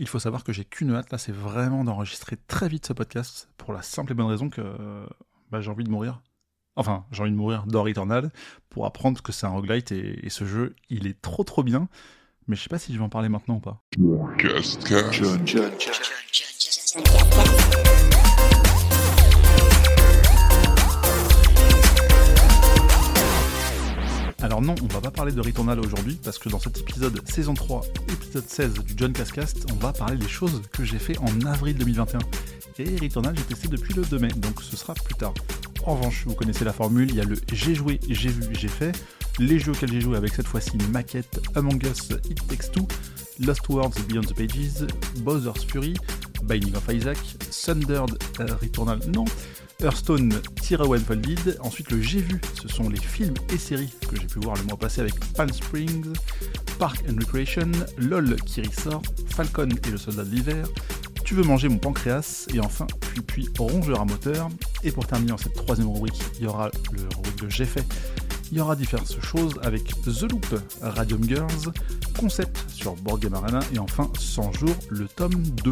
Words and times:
Il 0.00 0.06
faut 0.06 0.20
savoir 0.20 0.44
que 0.44 0.52
j'ai 0.52 0.64
qu'une 0.64 0.94
hâte, 0.94 1.10
là, 1.10 1.18
c'est 1.18 1.32
vraiment 1.32 1.82
d'enregistrer 1.82 2.36
très 2.46 2.68
vite 2.68 2.86
ce 2.86 2.92
podcast, 2.92 3.48
pour 3.56 3.72
la 3.72 3.82
simple 3.82 4.12
et 4.12 4.14
bonne 4.14 4.28
raison 4.28 4.48
que 4.48 4.62
bah, 5.50 5.60
j'ai 5.60 5.70
envie 5.70 5.82
de 5.82 5.90
mourir. 5.90 6.22
Enfin, 6.76 7.04
j'ai 7.10 7.22
envie 7.22 7.32
de 7.32 7.36
mourir 7.36 7.66
d'or 7.66 7.88
Eternal, 7.88 8.30
pour 8.70 8.86
apprendre 8.86 9.20
que 9.20 9.32
c'est 9.32 9.46
un 9.46 9.50
roguelite, 9.50 9.90
et, 9.90 10.24
et, 10.24 10.30
ce 10.30 10.44
jeu, 10.44 10.76
il 10.88 11.08
est 11.08 11.20
trop 11.20 11.42
trop 11.42 11.64
bien, 11.64 11.88
mais 12.46 12.54
je 12.54 12.62
sais 12.62 12.68
pas 12.68 12.78
si 12.78 12.92
je 12.92 12.98
vais 12.98 13.04
en 13.04 13.08
parler 13.08 13.28
maintenant 13.28 13.56
ou 13.56 13.60
pas. 13.60 13.82
Alors 24.58 24.74
non, 24.74 24.82
on 24.82 24.92
va 24.92 25.00
pas 25.00 25.12
parler 25.12 25.30
de 25.30 25.40
Returnal 25.40 25.78
aujourd'hui, 25.78 26.18
parce 26.24 26.36
que 26.36 26.48
dans 26.48 26.58
cet 26.58 26.78
épisode 26.78 27.22
saison 27.30 27.54
3, 27.54 27.80
épisode 28.12 28.44
16 28.44 28.72
du 28.72 28.94
John 28.96 29.12
Cascast, 29.12 29.64
on 29.70 29.76
va 29.76 29.92
parler 29.92 30.16
des 30.16 30.26
choses 30.26 30.62
que 30.72 30.82
j'ai 30.82 30.98
fait 30.98 31.16
en 31.18 31.46
avril 31.46 31.76
2021. 31.76 32.18
Et 32.80 32.96
Returnal, 32.96 33.36
j'ai 33.36 33.44
testé 33.44 33.68
depuis 33.68 33.94
le 33.94 34.02
2 34.02 34.18
mai, 34.18 34.28
donc 34.38 34.60
ce 34.60 34.76
sera 34.76 34.94
plus 34.94 35.14
tard. 35.14 35.32
En 35.84 35.94
revanche, 35.94 36.24
vous 36.26 36.34
connaissez 36.34 36.64
la 36.64 36.72
formule, 36.72 37.08
il 37.08 37.14
y 37.14 37.20
a 37.20 37.24
le 37.24 37.36
j'ai 37.52 37.76
joué, 37.76 38.00
j'ai 38.08 38.30
vu, 38.30 38.42
j'ai 38.50 38.66
fait, 38.66 39.00
les 39.38 39.60
jeux 39.60 39.70
auxquels 39.70 39.92
j'ai 39.92 40.00
joué 40.00 40.16
avec 40.16 40.34
cette 40.34 40.48
fois-ci 40.48 40.76
maquette 40.90 41.40
Among 41.54 41.80
Us, 41.84 42.08
It 42.28 42.44
Takes 42.48 42.72
Two, 42.72 42.88
Lost 43.38 43.68
Worlds 43.68 44.00
Beyond 44.08 44.22
the 44.22 44.34
Pages, 44.34 44.88
Bowser's 45.18 45.62
Fury, 45.66 45.94
Binding 46.42 46.74
of 46.74 46.88
Isaac, 46.88 47.18
Thundered 47.52 48.18
uh, 48.40 48.54
Returnal, 48.60 48.98
non, 49.14 49.24
Hearthstone 49.80 50.32
Tira 50.60 50.84
Folded. 50.98 51.56
Ensuite, 51.60 51.92
le 51.92 52.02
J'ai 52.02 52.20
vu, 52.20 52.40
ce 52.60 52.66
sont 52.66 52.88
les 52.88 52.98
films 52.98 53.34
et 53.52 53.58
séries 53.58 53.92
que 54.08 54.16
j'ai 54.16 54.26
pu 54.26 54.40
voir 54.40 54.56
le 54.56 54.64
mois 54.64 54.76
passé 54.76 55.00
avec 55.00 55.14
Palm 55.34 55.52
Springs, 55.52 56.12
Park 56.80 57.04
and 57.08 57.14
Recreation, 57.20 57.70
LOL 57.96 58.34
qui 58.42 58.60
ressort, 58.62 59.02
Falcon 59.28 59.68
et 59.86 59.90
le 59.90 59.96
Soldat 59.96 60.24
de 60.24 60.30
l'hiver, 60.30 60.66
Tu 61.24 61.34
veux 61.34 61.44
manger 61.44 61.68
mon 61.68 61.78
pancréas, 61.78 62.48
et 62.52 62.58
enfin, 62.58 62.88
puis 63.12 63.20
puis 63.20 63.48
Rongeur 63.56 64.00
à 64.00 64.04
moteur. 64.04 64.48
Et 64.82 64.90
pour 64.90 65.06
terminer 65.06 65.32
en 65.32 65.38
cette 65.38 65.54
troisième 65.54 65.88
rubrique, 65.88 66.20
il 66.38 66.44
y 66.44 66.48
aura 66.48 66.70
le 66.92 67.02
rubrique 67.16 67.40
de 67.40 67.48
J'ai 67.48 67.66
fait. 67.66 67.84
Il 68.50 68.58
y 68.58 68.60
aura 68.60 68.74
différentes 68.74 69.22
choses 69.22 69.54
avec 69.62 69.84
The 70.02 70.22
Loop, 70.22 70.46
Radium 70.82 71.22
Girls, 71.22 71.72
Concept 72.18 72.64
sur 72.68 72.96
Board 72.96 73.20
Game 73.20 73.34
Arena 73.34 73.60
et 73.72 73.78
enfin 73.78 74.10
100 74.18 74.54
jours, 74.54 74.76
le 74.90 75.06
tome 75.06 75.40
2. 75.62 75.70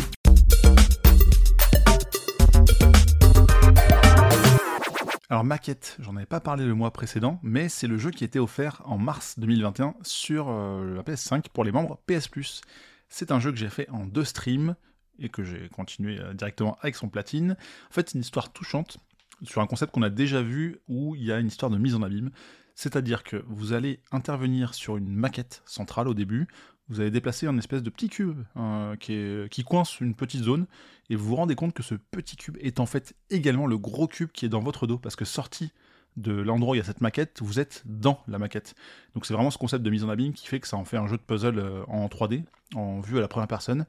Alors 5.28 5.42
Maquette, 5.42 5.96
j'en 5.98 6.14
avais 6.14 6.24
pas 6.24 6.38
parlé 6.38 6.64
le 6.64 6.74
mois 6.74 6.92
précédent, 6.92 7.40
mais 7.42 7.68
c'est 7.68 7.88
le 7.88 7.98
jeu 7.98 8.12
qui 8.12 8.22
était 8.22 8.38
offert 8.38 8.80
en 8.84 8.96
mars 8.96 9.40
2021 9.40 9.96
sur 10.02 10.48
euh, 10.48 10.94
la 10.94 11.02
PS5 11.02 11.48
pour 11.52 11.64
les 11.64 11.72
membres 11.72 11.98
PS 12.06 12.28
Plus. 12.28 12.60
C'est 13.08 13.32
un 13.32 13.40
jeu 13.40 13.50
que 13.50 13.58
j'ai 13.58 13.68
fait 13.68 13.90
en 13.90 14.06
deux 14.06 14.22
streams 14.22 14.76
et 15.18 15.28
que 15.28 15.42
j'ai 15.42 15.68
continué 15.70 16.20
euh, 16.20 16.32
directement 16.32 16.78
avec 16.80 16.94
son 16.94 17.08
platine. 17.08 17.56
En 17.90 17.92
fait, 17.92 18.08
c'est 18.08 18.14
une 18.14 18.20
histoire 18.20 18.52
touchante 18.52 18.98
sur 19.42 19.60
un 19.60 19.66
concept 19.66 19.92
qu'on 19.92 20.02
a 20.02 20.10
déjà 20.10 20.42
vu 20.42 20.78
où 20.86 21.16
il 21.16 21.24
y 21.24 21.32
a 21.32 21.40
une 21.40 21.48
histoire 21.48 21.72
de 21.72 21.78
mise 21.78 21.96
en 21.96 22.02
abîme. 22.02 22.30
C'est-à-dire 22.76 23.24
que 23.24 23.42
vous 23.48 23.72
allez 23.72 23.98
intervenir 24.12 24.74
sur 24.74 24.96
une 24.96 25.12
maquette 25.12 25.62
centrale 25.66 26.06
au 26.06 26.14
début, 26.14 26.46
vous 26.88 27.00
allez 27.00 27.10
déplacer 27.10 27.46
un 27.46 27.58
espèce 27.58 27.82
de 27.82 27.90
petit 27.90 28.08
cube 28.08 28.42
euh, 28.56 28.96
qui, 28.96 29.48
qui, 29.50 29.64
coince 29.64 30.00
une 30.00 30.14
petite 30.14 30.42
zone, 30.42 30.66
et 31.10 31.16
vous 31.16 31.26
vous 31.26 31.36
rendez 31.36 31.54
compte 31.54 31.72
que 31.72 31.82
ce 31.82 31.94
petit 31.94 32.36
cube 32.36 32.56
est 32.60 32.80
en 32.80 32.86
fait 32.86 33.14
également 33.30 33.66
le 33.66 33.78
gros 33.78 34.06
cube 34.06 34.30
qui 34.32 34.46
est 34.46 34.48
dans 34.48 34.60
votre 34.60 34.86
dos, 34.86 34.98
parce 34.98 35.16
que 35.16 35.24
sorti 35.24 35.72
de 36.16 36.32
l'endroit 36.32 36.72
où 36.72 36.74
il 36.74 36.78
y 36.78 36.80
a 36.80 36.84
cette 36.84 37.00
maquette, 37.00 37.40
vous 37.42 37.60
êtes 37.60 37.82
dans 37.84 38.20
la 38.26 38.38
maquette. 38.38 38.74
Donc 39.14 39.26
c'est 39.26 39.34
vraiment 39.34 39.50
ce 39.50 39.58
concept 39.58 39.84
de 39.84 39.90
mise 39.90 40.04
en 40.04 40.08
abîme 40.08 40.32
qui 40.32 40.46
fait 40.46 40.60
que 40.60 40.68
ça 40.68 40.76
en 40.76 40.84
fait 40.84 40.96
un 40.96 41.06
jeu 41.06 41.16
de 41.16 41.22
puzzle 41.22 41.58
euh, 41.58 41.84
en 41.88 42.06
3D, 42.06 42.44
en 42.74 43.00
vue 43.00 43.18
à 43.18 43.20
la 43.20 43.28
première 43.28 43.48
personne, 43.48 43.86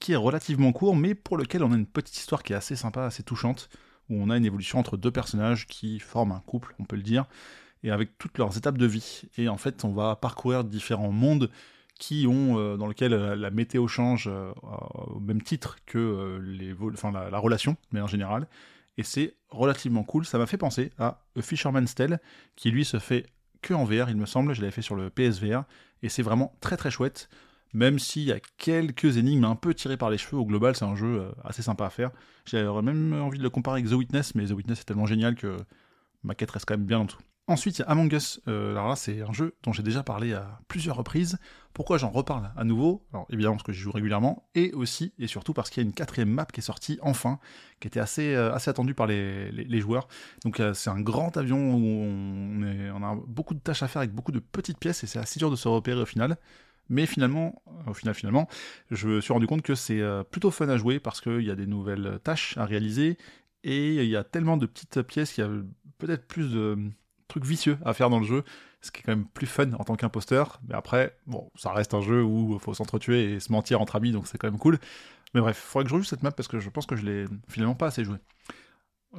qui 0.00 0.12
est 0.12 0.16
relativement 0.16 0.72
court, 0.72 0.96
mais 0.96 1.14
pour 1.14 1.36
lequel 1.36 1.62
on 1.62 1.72
a 1.72 1.76
une 1.76 1.86
petite 1.86 2.16
histoire 2.16 2.42
qui 2.42 2.52
est 2.52 2.56
assez 2.56 2.76
sympa, 2.76 3.04
assez 3.04 3.22
touchante, 3.22 3.68
où 4.08 4.16
on 4.20 4.30
a 4.30 4.36
une 4.36 4.44
évolution 4.44 4.78
entre 4.78 4.96
deux 4.96 5.10
personnages 5.10 5.66
qui 5.66 6.00
forment 6.00 6.32
un 6.32 6.40
couple, 6.40 6.74
on 6.78 6.84
peut 6.84 6.96
le 6.96 7.02
dire, 7.02 7.26
et 7.82 7.90
avec 7.90 8.18
toutes 8.18 8.38
leurs 8.38 8.56
étapes 8.56 8.76
de 8.76 8.86
vie. 8.86 9.22
Et 9.38 9.48
en 9.48 9.56
fait, 9.56 9.84
on 9.84 9.92
va 9.92 10.16
parcourir 10.16 10.64
différents 10.64 11.12
mondes 11.12 11.50
euh, 12.12 12.76
dans 12.76 12.86
lesquels 12.86 13.12
euh, 13.12 13.36
la 13.36 13.50
météo 13.50 13.86
change 13.86 14.28
euh, 14.28 14.52
au 14.62 15.20
même 15.20 15.42
titre 15.42 15.76
que 15.86 16.40
la, 17.12 17.38
relation, 17.38 17.76
mais 17.92 18.00
en 18.00 18.06
général. 18.06 18.48
Et 18.96 19.02
c'est 19.02 19.34
relativement 19.48 20.02
cool. 20.02 20.24
Ça 20.24 20.38
m'a 20.38 20.46
fait 20.46 20.56
penser 20.56 20.90
à 20.98 21.22
A 21.36 21.42
Fisherman's 21.42 21.94
Tale, 21.94 22.20
qui 22.56 22.70
lui 22.70 22.84
se 22.84 22.98
fait 22.98 23.26
que 23.62 23.74
en 23.74 23.84
VR, 23.84 24.08
il 24.08 24.16
me 24.16 24.26
semble. 24.26 24.54
Je 24.54 24.60
l'avais 24.60 24.72
fait 24.72 24.82
sur 24.82 24.96
le 24.96 25.10
PSVR. 25.10 25.64
Et 26.02 26.08
c'est 26.08 26.22
vraiment 26.22 26.54
très 26.60 26.76
très 26.76 26.90
chouette. 26.90 27.28
Même 27.72 27.98
s'il 27.98 28.24
y 28.24 28.32
a 28.32 28.40
quelques 28.58 29.16
énigmes 29.16 29.44
un 29.44 29.54
peu 29.54 29.74
tirées 29.74 29.96
par 29.96 30.10
les 30.10 30.18
cheveux, 30.18 30.38
au 30.38 30.44
global, 30.44 30.74
c'est 30.74 30.84
un 30.84 30.96
jeu 30.96 31.30
assez 31.44 31.62
sympa 31.62 31.86
à 31.86 31.90
faire. 31.90 32.10
J'aurais 32.44 32.82
même 32.82 33.12
envie 33.12 33.38
de 33.38 33.44
le 33.44 33.50
comparer 33.50 33.80
avec 33.80 33.90
The 33.90 33.94
Witness, 33.94 34.34
mais 34.34 34.46
The 34.46 34.52
Witness 34.52 34.80
est 34.80 34.84
tellement 34.84 35.06
génial 35.06 35.36
que 35.36 35.56
ma 36.24 36.34
quête 36.34 36.50
reste 36.50 36.66
quand 36.66 36.76
même 36.76 36.86
bien 36.86 36.98
en 36.98 37.04
dessous. 37.04 37.20
Ensuite, 37.50 37.80
il 37.80 37.82
y 37.82 37.84
a 37.84 37.88
Among 37.88 38.12
Us. 38.12 38.40
Euh, 38.46 38.70
alors 38.70 38.90
là, 38.90 38.94
c'est 38.94 39.22
un 39.22 39.32
jeu 39.32 39.56
dont 39.64 39.72
j'ai 39.72 39.82
déjà 39.82 40.04
parlé 40.04 40.34
à 40.34 40.60
plusieurs 40.68 40.94
reprises. 40.94 41.36
Pourquoi 41.74 41.98
j'en 41.98 42.10
reparle 42.10 42.52
à 42.56 42.62
nouveau? 42.62 43.04
Alors 43.12 43.26
évidemment 43.28 43.56
parce 43.56 43.64
que 43.64 43.72
j'y 43.72 43.80
joue 43.80 43.90
régulièrement, 43.90 44.48
et 44.54 44.72
aussi 44.72 45.12
et 45.18 45.26
surtout 45.26 45.52
parce 45.52 45.68
qu'il 45.68 45.82
y 45.82 45.84
a 45.84 45.88
une 45.88 45.92
quatrième 45.92 46.30
map 46.30 46.44
qui 46.44 46.60
est 46.60 46.62
sortie 46.62 47.00
enfin, 47.02 47.40
qui 47.80 47.88
était 47.88 47.98
assez, 47.98 48.36
euh, 48.36 48.54
assez 48.54 48.70
attendue 48.70 48.94
par 48.94 49.08
les, 49.08 49.80
joueurs. 49.80 50.06
Donc 50.44 50.60
euh, 50.60 50.74
c'est 50.74 50.90
un 50.90 51.00
grand 51.00 51.36
avion 51.36 51.74
où 51.74 51.76
on, 51.76 52.62
on, 52.94 53.02
a 53.02 53.18
beaucoup 53.26 53.54
de 53.54 53.58
tâches 53.58 53.82
à 53.82 53.88
faire 53.88 53.98
avec 53.98 54.12
beaucoup 54.12 54.30
de 54.30 54.38
petites 54.38 54.78
pièces, 54.78 55.02
et 55.02 55.08
c'est 55.08 55.18
assez 55.18 55.40
dur 55.40 55.50
de 55.50 55.56
se 55.56 55.66
repérer 55.66 56.02
au 56.02 56.06
final. 56.06 56.36
Mais 56.88 57.04
finalement, 57.04 57.62
au 57.88 57.94
final, 57.94 58.14
finalement, 58.14 58.48
je 58.92 59.08
me 59.08 59.20
suis 59.20 59.32
rendu 59.32 59.48
compte 59.48 59.62
que 59.62 59.74
c'est 59.74 60.00
plutôt 60.30 60.52
fun 60.52 60.68
à 60.68 60.76
jouer 60.76 61.00
parce 61.00 61.20
qu'il 61.20 61.42
y 61.42 61.50
a 61.50 61.56
des 61.56 61.66
nouvelles 61.66 62.20
tâches 62.22 62.56
à 62.58 62.64
réaliser 62.64 63.18
et 63.64 63.96
il 63.96 64.08
y 64.08 64.16
a 64.16 64.22
tellement 64.22 64.56
de 64.56 64.66
petites 64.66 65.02
pièces 65.02 65.32
qu'il 65.32 65.44
y 65.44 65.46
a 65.46 65.50
peut-être 65.98 66.26
plus 66.26 66.52
de 66.52 66.90
truc 67.30 67.44
vicieux 67.44 67.78
à 67.84 67.94
faire 67.94 68.10
dans 68.10 68.20
le 68.20 68.26
jeu, 68.26 68.44
ce 68.82 68.90
qui 68.90 69.00
est 69.00 69.02
quand 69.02 69.12
même 69.12 69.26
plus 69.26 69.46
fun 69.46 69.72
en 69.72 69.84
tant 69.84 69.96
qu'imposteur. 69.96 70.60
Mais 70.68 70.74
après, 70.74 71.16
bon, 71.26 71.50
ça 71.56 71.72
reste 71.72 71.94
un 71.94 72.00
jeu 72.00 72.22
où 72.22 72.54
il 72.54 72.60
faut 72.60 72.74
s'entretuer 72.74 73.32
et 73.32 73.40
se 73.40 73.50
mentir 73.52 73.80
entre 73.80 73.96
amis, 73.96 74.12
donc 74.12 74.26
c'est 74.26 74.38
quand 74.38 74.50
même 74.50 74.58
cool. 74.58 74.78
Mais 75.34 75.40
bref, 75.40 75.56
faudrait 75.56 75.84
que 75.84 75.90
je 75.90 75.94
rejoue 75.94 76.04
cette 76.04 76.22
map 76.22 76.32
parce 76.32 76.48
que 76.48 76.58
je 76.58 76.68
pense 76.70 76.86
que 76.86 76.96
je 76.96 77.04
l'ai 77.04 77.24
finalement 77.48 77.74
pas 77.74 77.86
assez 77.86 78.04
joué. 78.04 78.18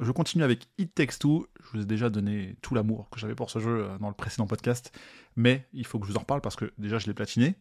Je 0.00 0.10
continue 0.10 0.44
avec 0.44 0.68
It 0.78 0.94
Takes 0.94 1.18
Two. 1.18 1.46
Je 1.60 1.70
vous 1.72 1.82
ai 1.82 1.86
déjà 1.86 2.08
donné 2.08 2.56
tout 2.62 2.74
l'amour 2.74 3.10
que 3.10 3.20
j'avais 3.20 3.34
pour 3.34 3.50
ce 3.50 3.58
jeu 3.58 3.84
euh, 3.84 3.98
dans 3.98 4.08
le 4.08 4.14
précédent 4.14 4.46
podcast, 4.46 4.98
mais 5.36 5.66
il 5.72 5.86
faut 5.86 5.98
que 5.98 6.06
je 6.06 6.12
vous 6.12 6.16
en 6.16 6.20
reparle 6.20 6.40
parce 6.40 6.56
que 6.56 6.72
déjà 6.78 6.98
je 6.98 7.06
l'ai 7.06 7.14
platiné, 7.14 7.56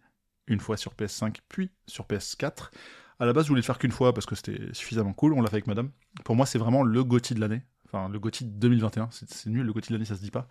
une 0.48 0.60
fois 0.60 0.78
sur 0.78 0.94
PS5 0.94 1.38
puis 1.50 1.72
sur 1.88 2.06
PS4. 2.06 2.72
À 3.20 3.26
la 3.26 3.34
base, 3.34 3.46
je 3.46 3.50
voulais 3.50 3.62
le 3.62 3.66
faire 3.66 3.78
qu'une 3.78 3.92
fois 3.92 4.14
parce 4.14 4.26
que 4.26 4.34
c'était 4.34 4.74
suffisamment 4.74 5.14
cool. 5.14 5.34
On 5.34 5.42
l'a 5.42 5.50
fait 5.50 5.58
avec 5.58 5.68
madame. 5.68 5.92
Pour 6.24 6.36
moi, 6.36 6.46
c'est 6.46 6.58
vraiment 6.58 6.84
le 6.84 7.04
GOTY 7.04 7.36
de 7.36 7.40
l'année. 7.40 7.62
Enfin, 7.94 8.08
le 8.08 8.20
GOTY 8.20 8.46
2021, 8.46 9.10
c'est 9.12 9.48
nul, 9.48 9.66
le 9.66 9.74
GOTY 9.74 9.90
de 9.90 9.94
l'année, 9.96 10.06
ça 10.06 10.16
se 10.16 10.22
dit 10.22 10.32
pas. 10.32 10.48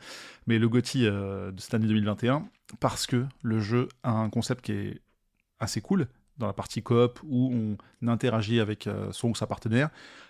Mais 0.46 0.58
le 0.58 0.68
GOTY 0.68 1.06
euh, 1.06 1.50
de 1.52 1.60
cette 1.60 1.72
année 1.72 1.86
2021, 1.86 2.46
parce 2.80 3.06
que 3.06 3.24
le 3.42 3.60
jeu 3.60 3.88
a 4.02 4.10
un 4.10 4.28
concept 4.28 4.62
qui 4.62 4.72
est 4.72 5.00
assez 5.58 5.80
cool, 5.80 6.06
dans 6.36 6.46
la 6.46 6.52
partie 6.52 6.82
coop, 6.82 7.18
où 7.22 7.50
on 8.02 8.08
interagit 8.08 8.60
avec 8.60 8.86
euh, 8.86 9.10
son 9.12 9.30
ou 9.30 9.34
sa 9.34 9.46
partenaire. 9.46 9.88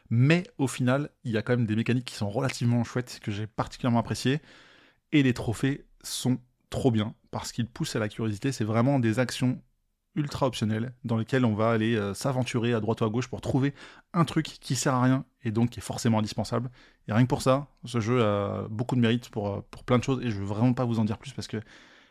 Mais 0.09 0.45
au 0.59 0.69
final, 0.69 1.11
il 1.25 1.33
y 1.33 1.37
a 1.37 1.43
quand 1.43 1.57
même 1.57 1.67
des 1.67 1.77
mécaniques 1.77 2.05
qui 2.05 2.15
sont 2.15 2.31
relativement 2.31 2.85
chouettes, 2.85 3.19
que 3.21 3.33
j'ai 3.33 3.49
particulièrement 3.49 3.99
appréciées. 3.99 4.41
Et 5.11 5.25
les 5.25 5.35
trophées 5.35 5.87
sont 6.03 6.39
trop 6.69 6.93
bien, 6.93 7.15
parce 7.33 7.51
qu'ils 7.51 7.67
poussent 7.67 7.97
à 7.97 7.99
la 7.99 8.09
curiosité. 8.09 8.53
C'est 8.53 8.65
vraiment 8.65 9.01
des 9.01 9.19
actions 9.19 9.61
ultra 10.17 10.47
optionnel 10.47 10.93
dans 11.05 11.17
lequel 11.17 11.45
on 11.45 11.55
va 11.55 11.71
aller 11.71 11.95
euh, 11.95 12.15
s'aventurer 12.15 12.75
à 12.75 12.81
droite 12.81 13.01
ou 13.01 13.05
à 13.05 13.09
gauche 13.09 13.29
pour 13.29 13.41
trouver 13.41 13.75
un 14.13 14.25
truc 14.25 14.47
qui 14.47 14.75
sert 14.75 14.95
à 14.95 15.03
rien 15.03 15.25
et 15.45 15.53
donc 15.53 15.71
qui 15.71 15.81
est 15.81 15.83
forcément 15.83 16.19
indispensable. 16.19 16.71
Et 17.09 17.13
rien 17.13 17.23
que 17.23 17.29
pour 17.29 17.43
ça, 17.43 17.69
ce 17.85 18.01
jeu 18.01 18.23
a 18.23 18.67
beaucoup 18.69 18.97
de 18.97 19.01
mérite 19.01 19.29
pour, 19.29 19.49
euh, 19.49 19.61
pour 19.71 19.85
plein 19.85 19.99
de 19.99 20.05
choses 20.05 20.21
et 20.23 20.31
je 20.31 20.39
veux 20.39 20.45
vraiment 20.45 20.75
pas 20.75 20.85
vous 20.85 20.99
en 20.99 21.05
dire 21.05 21.19
plus 21.19 21.33
parce 21.33 21.49
que 21.49 21.59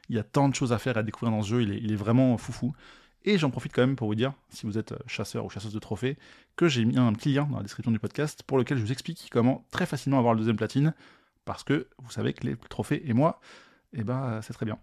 il 0.10 0.16
y 0.16 0.20
a 0.20 0.24
tant 0.24 0.50
de 0.50 0.56
choses 0.56 0.74
à 0.74 0.80
faire 0.80 0.98
et 0.98 1.00
à 1.00 1.04
découvrir 1.04 1.32
dans 1.32 1.44
ce 1.44 1.50
jeu, 1.50 1.62
il 1.62 1.72
est, 1.72 1.78
il 1.78 1.92
est 1.92 1.98
vraiment 1.98 2.36
foufou. 2.38 2.74
Et 3.26 3.38
j'en 3.38 3.52
profite 3.52 3.74
quand 3.74 3.82
même 3.82 3.96
pour 3.96 4.08
vous 4.08 4.16
dire, 4.16 4.34
si 4.50 4.66
vous 4.66 4.78
êtes 4.78 4.94
euh, 4.94 5.00
chasseur 5.06 5.46
ou 5.46 5.50
chasseuse 5.50 5.74
de 5.74 5.80
trophées, 5.80 6.18
que 6.56 6.68
j'ai 6.68 6.86
mis 6.86 6.98
un 6.98 7.14
petit 7.14 7.34
lien 7.34 7.46
dans 7.46 7.58
la 7.58 7.64
description 7.64 7.92
du 7.92 8.00
podcast 8.00 8.44
pour 8.44 8.58
lequel 8.58 8.78
je 8.78 8.84
vous 8.84 8.92
explique 8.92 9.28
comment 9.32 9.66
très 9.72 9.86
facilement 9.86 10.18
avoir 10.18 10.34
le 10.34 10.40
deuxième 10.40 10.56
platine, 10.56 10.94
parce 11.46 11.64
que 11.64 11.88
vous 11.98 12.12
savez 12.12 12.34
que 12.34 12.48
les 12.48 12.56
trophées 12.70 13.02
et 13.06 13.14
moi, 13.14 13.40
eh 13.94 14.04
ben, 14.04 14.42
c'est 14.42 14.54
très 14.54 14.66
bien. 14.66 14.80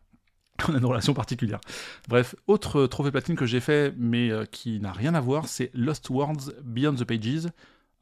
on 0.69 0.75
a 0.75 0.79
une 0.79 0.85
relation 0.85 1.15
particulière. 1.15 1.61
Bref, 2.09 2.35
autre 2.47 2.87
trophée 2.87 3.11
platine 3.11 3.37
que 3.37 3.47
j'ai 3.47 3.61
fait, 3.61 3.95
mais 3.97 4.31
euh, 4.31 4.45
qui 4.45 4.81
n'a 4.81 4.93
rien 4.93 5.15
à 5.15 5.21
voir, 5.21 5.49
c'est 5.49 5.71
Lost 5.75 6.11
Worlds 6.11 6.55
Beyond 6.65 6.95
the 6.95 7.05
Pages. 7.05 7.49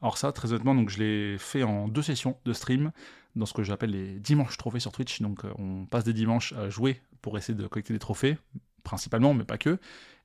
Alors 0.01 0.17
ça, 0.17 0.31
très 0.31 0.51
honnêtement, 0.51 0.75
donc 0.75 0.89
je 0.89 0.99
l'ai 0.99 1.37
fait 1.37 1.63
en 1.63 1.87
deux 1.87 2.01
sessions 2.01 2.37
de 2.45 2.53
stream, 2.53 2.91
dans 3.35 3.45
ce 3.45 3.53
que 3.53 3.63
j'appelle 3.63 3.91
les 3.91 4.19
dimanches 4.19 4.57
trophées 4.57 4.79
sur 4.79 4.91
Twitch. 4.91 5.21
Donc 5.21 5.45
euh, 5.45 5.51
on 5.57 5.85
passe 5.85 6.03
des 6.03 6.13
dimanches 6.13 6.53
à 6.53 6.69
jouer 6.69 7.01
pour 7.21 7.37
essayer 7.37 7.57
de 7.57 7.67
collecter 7.67 7.93
des 7.93 7.99
trophées, 7.99 8.37
principalement, 8.83 9.33
mais 9.33 9.45
pas 9.45 9.57
que. 9.57 9.79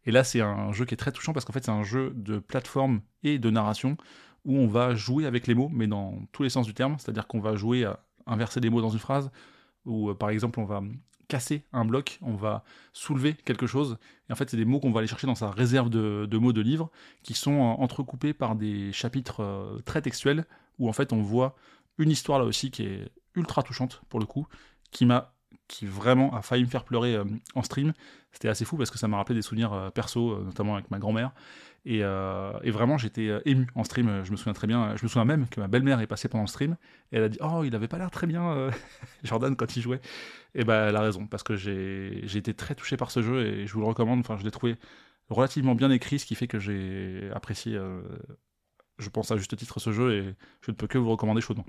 Et 0.06 0.10
là, 0.10 0.24
c'est 0.24 0.40
un 0.40 0.72
jeu 0.72 0.84
qui 0.84 0.94
est 0.94 0.96
très 0.96 1.12
touchant 1.12 1.32
parce 1.32 1.44
qu'en 1.44 1.52
fait, 1.52 1.64
c'est 1.64 1.70
un 1.70 1.82
jeu 1.82 2.12
de 2.14 2.38
plateforme 2.38 3.00
et 3.22 3.38
de 3.38 3.50
narration 3.50 3.96
où 4.44 4.56
on 4.56 4.66
va 4.66 4.94
jouer 4.94 5.26
avec 5.26 5.46
les 5.46 5.54
mots, 5.54 5.70
mais 5.72 5.86
dans 5.86 6.18
tous 6.32 6.42
les 6.42 6.50
sens 6.50 6.66
du 6.66 6.74
terme. 6.74 6.96
C'est-à-dire 6.98 7.26
qu'on 7.26 7.40
va 7.40 7.56
jouer 7.56 7.84
à 7.84 8.00
inverser 8.26 8.60
des 8.60 8.70
mots 8.70 8.80
dans 8.80 8.90
une 8.90 8.98
phrase, 8.98 9.30
ou 9.84 10.10
euh, 10.10 10.14
par 10.14 10.30
exemple, 10.30 10.60
on 10.60 10.64
va 10.64 10.82
casser 11.30 11.64
un 11.72 11.84
bloc, 11.84 12.18
on 12.20 12.34
va 12.34 12.64
soulever 12.92 13.34
quelque 13.44 13.66
chose. 13.66 13.96
Et 14.28 14.32
en 14.32 14.36
fait, 14.36 14.50
c'est 14.50 14.56
des 14.56 14.64
mots 14.64 14.80
qu'on 14.80 14.90
va 14.90 14.98
aller 14.98 15.08
chercher 15.08 15.26
dans 15.26 15.34
sa 15.34 15.50
réserve 15.50 15.88
de, 15.88 16.38
mots 16.38 16.52
de 16.52 16.60
livres, 16.60 16.90
qui 17.22 17.34
sont 17.34 17.52
entrecoupés 17.52 18.34
par 18.34 18.56
des 18.56 18.92
chapitres 18.92 19.80
très 19.86 20.02
textuels, 20.02 20.44
où 20.78 20.88
en 20.88 20.92
fait 20.92 21.12
on 21.12 21.22
voit 21.22 21.56
une 21.98 22.10
histoire 22.10 22.38
là 22.38 22.44
aussi 22.44 22.70
qui 22.70 22.82
est 22.84 23.10
ultra 23.34 23.62
touchante 23.62 24.02
pour 24.08 24.20
le 24.20 24.26
coup, 24.26 24.46
qui 24.90 25.06
m'a 25.06 25.34
qui 25.70 25.86
vraiment 25.86 26.34
a 26.34 26.42
failli 26.42 26.64
me 26.64 26.68
faire 26.68 26.84
pleurer 26.84 27.14
euh, 27.14 27.24
en 27.54 27.62
stream. 27.62 27.92
C'était 28.32 28.48
assez 28.48 28.64
fou 28.64 28.76
parce 28.76 28.90
que 28.90 28.98
ça 28.98 29.06
m'a 29.08 29.16
rappelé 29.16 29.36
des 29.36 29.42
souvenirs 29.42 29.72
euh, 29.72 29.90
perso, 29.90 30.32
euh, 30.32 30.42
notamment 30.44 30.74
avec 30.74 30.90
ma 30.90 30.98
grand-mère. 30.98 31.32
Et, 31.86 32.02
vraiment, 32.02 32.98
j'étais 32.98 33.30
ému 33.44 33.68
en 33.74 33.84
stream. 33.84 34.24
Je 34.24 34.30
me 34.30 34.36
souviens 34.36 34.52
très 34.52 34.66
bien. 34.66 34.96
Je 34.96 35.02
me 35.02 35.08
souviens 35.08 35.24
même 35.24 35.48
que 35.48 35.60
ma 35.60 35.68
belle-mère 35.68 36.00
est 36.00 36.06
passée 36.06 36.28
pendant 36.28 36.44
le 36.44 36.48
stream 36.48 36.76
et 37.12 37.16
elle 37.16 37.24
a 37.24 37.28
dit 37.28 37.38
Oh, 37.40 37.62
il 37.64 37.74
avait 37.74 37.88
pas 37.88 37.98
l'air 37.98 38.10
très 38.10 38.26
bien, 38.26 38.70
Jordan, 39.24 39.56
quand 39.56 39.76
il 39.76 39.82
jouait. 39.82 40.00
Et 40.54 40.64
ben, 40.64 40.88
elle 40.88 40.96
a 40.96 41.00
raison 41.00 41.26
parce 41.26 41.42
que 41.42 41.56
j'ai 41.56 42.36
été 42.36 42.54
très 42.54 42.74
touché 42.74 42.96
par 42.96 43.10
ce 43.10 43.22
jeu 43.22 43.46
et 43.46 43.66
je 43.66 43.72
vous 43.72 43.80
le 43.80 43.86
recommande. 43.86 44.20
Enfin, 44.20 44.36
je 44.38 44.44
l'ai 44.44 44.50
trouvé 44.50 44.76
relativement 45.28 45.74
bien 45.74 45.90
écrit, 45.90 46.18
ce 46.18 46.26
qui 46.26 46.34
fait 46.34 46.48
que 46.48 46.58
j'ai 46.58 47.30
apprécié, 47.34 47.78
je 48.98 49.08
pense 49.08 49.30
à 49.30 49.36
juste 49.36 49.56
titre, 49.56 49.80
ce 49.80 49.92
jeu 49.92 50.14
et 50.14 50.34
je 50.60 50.70
ne 50.70 50.76
peux 50.76 50.86
que 50.86 50.98
vous 50.98 51.10
recommander 51.10 51.40
chaudement. 51.40 51.66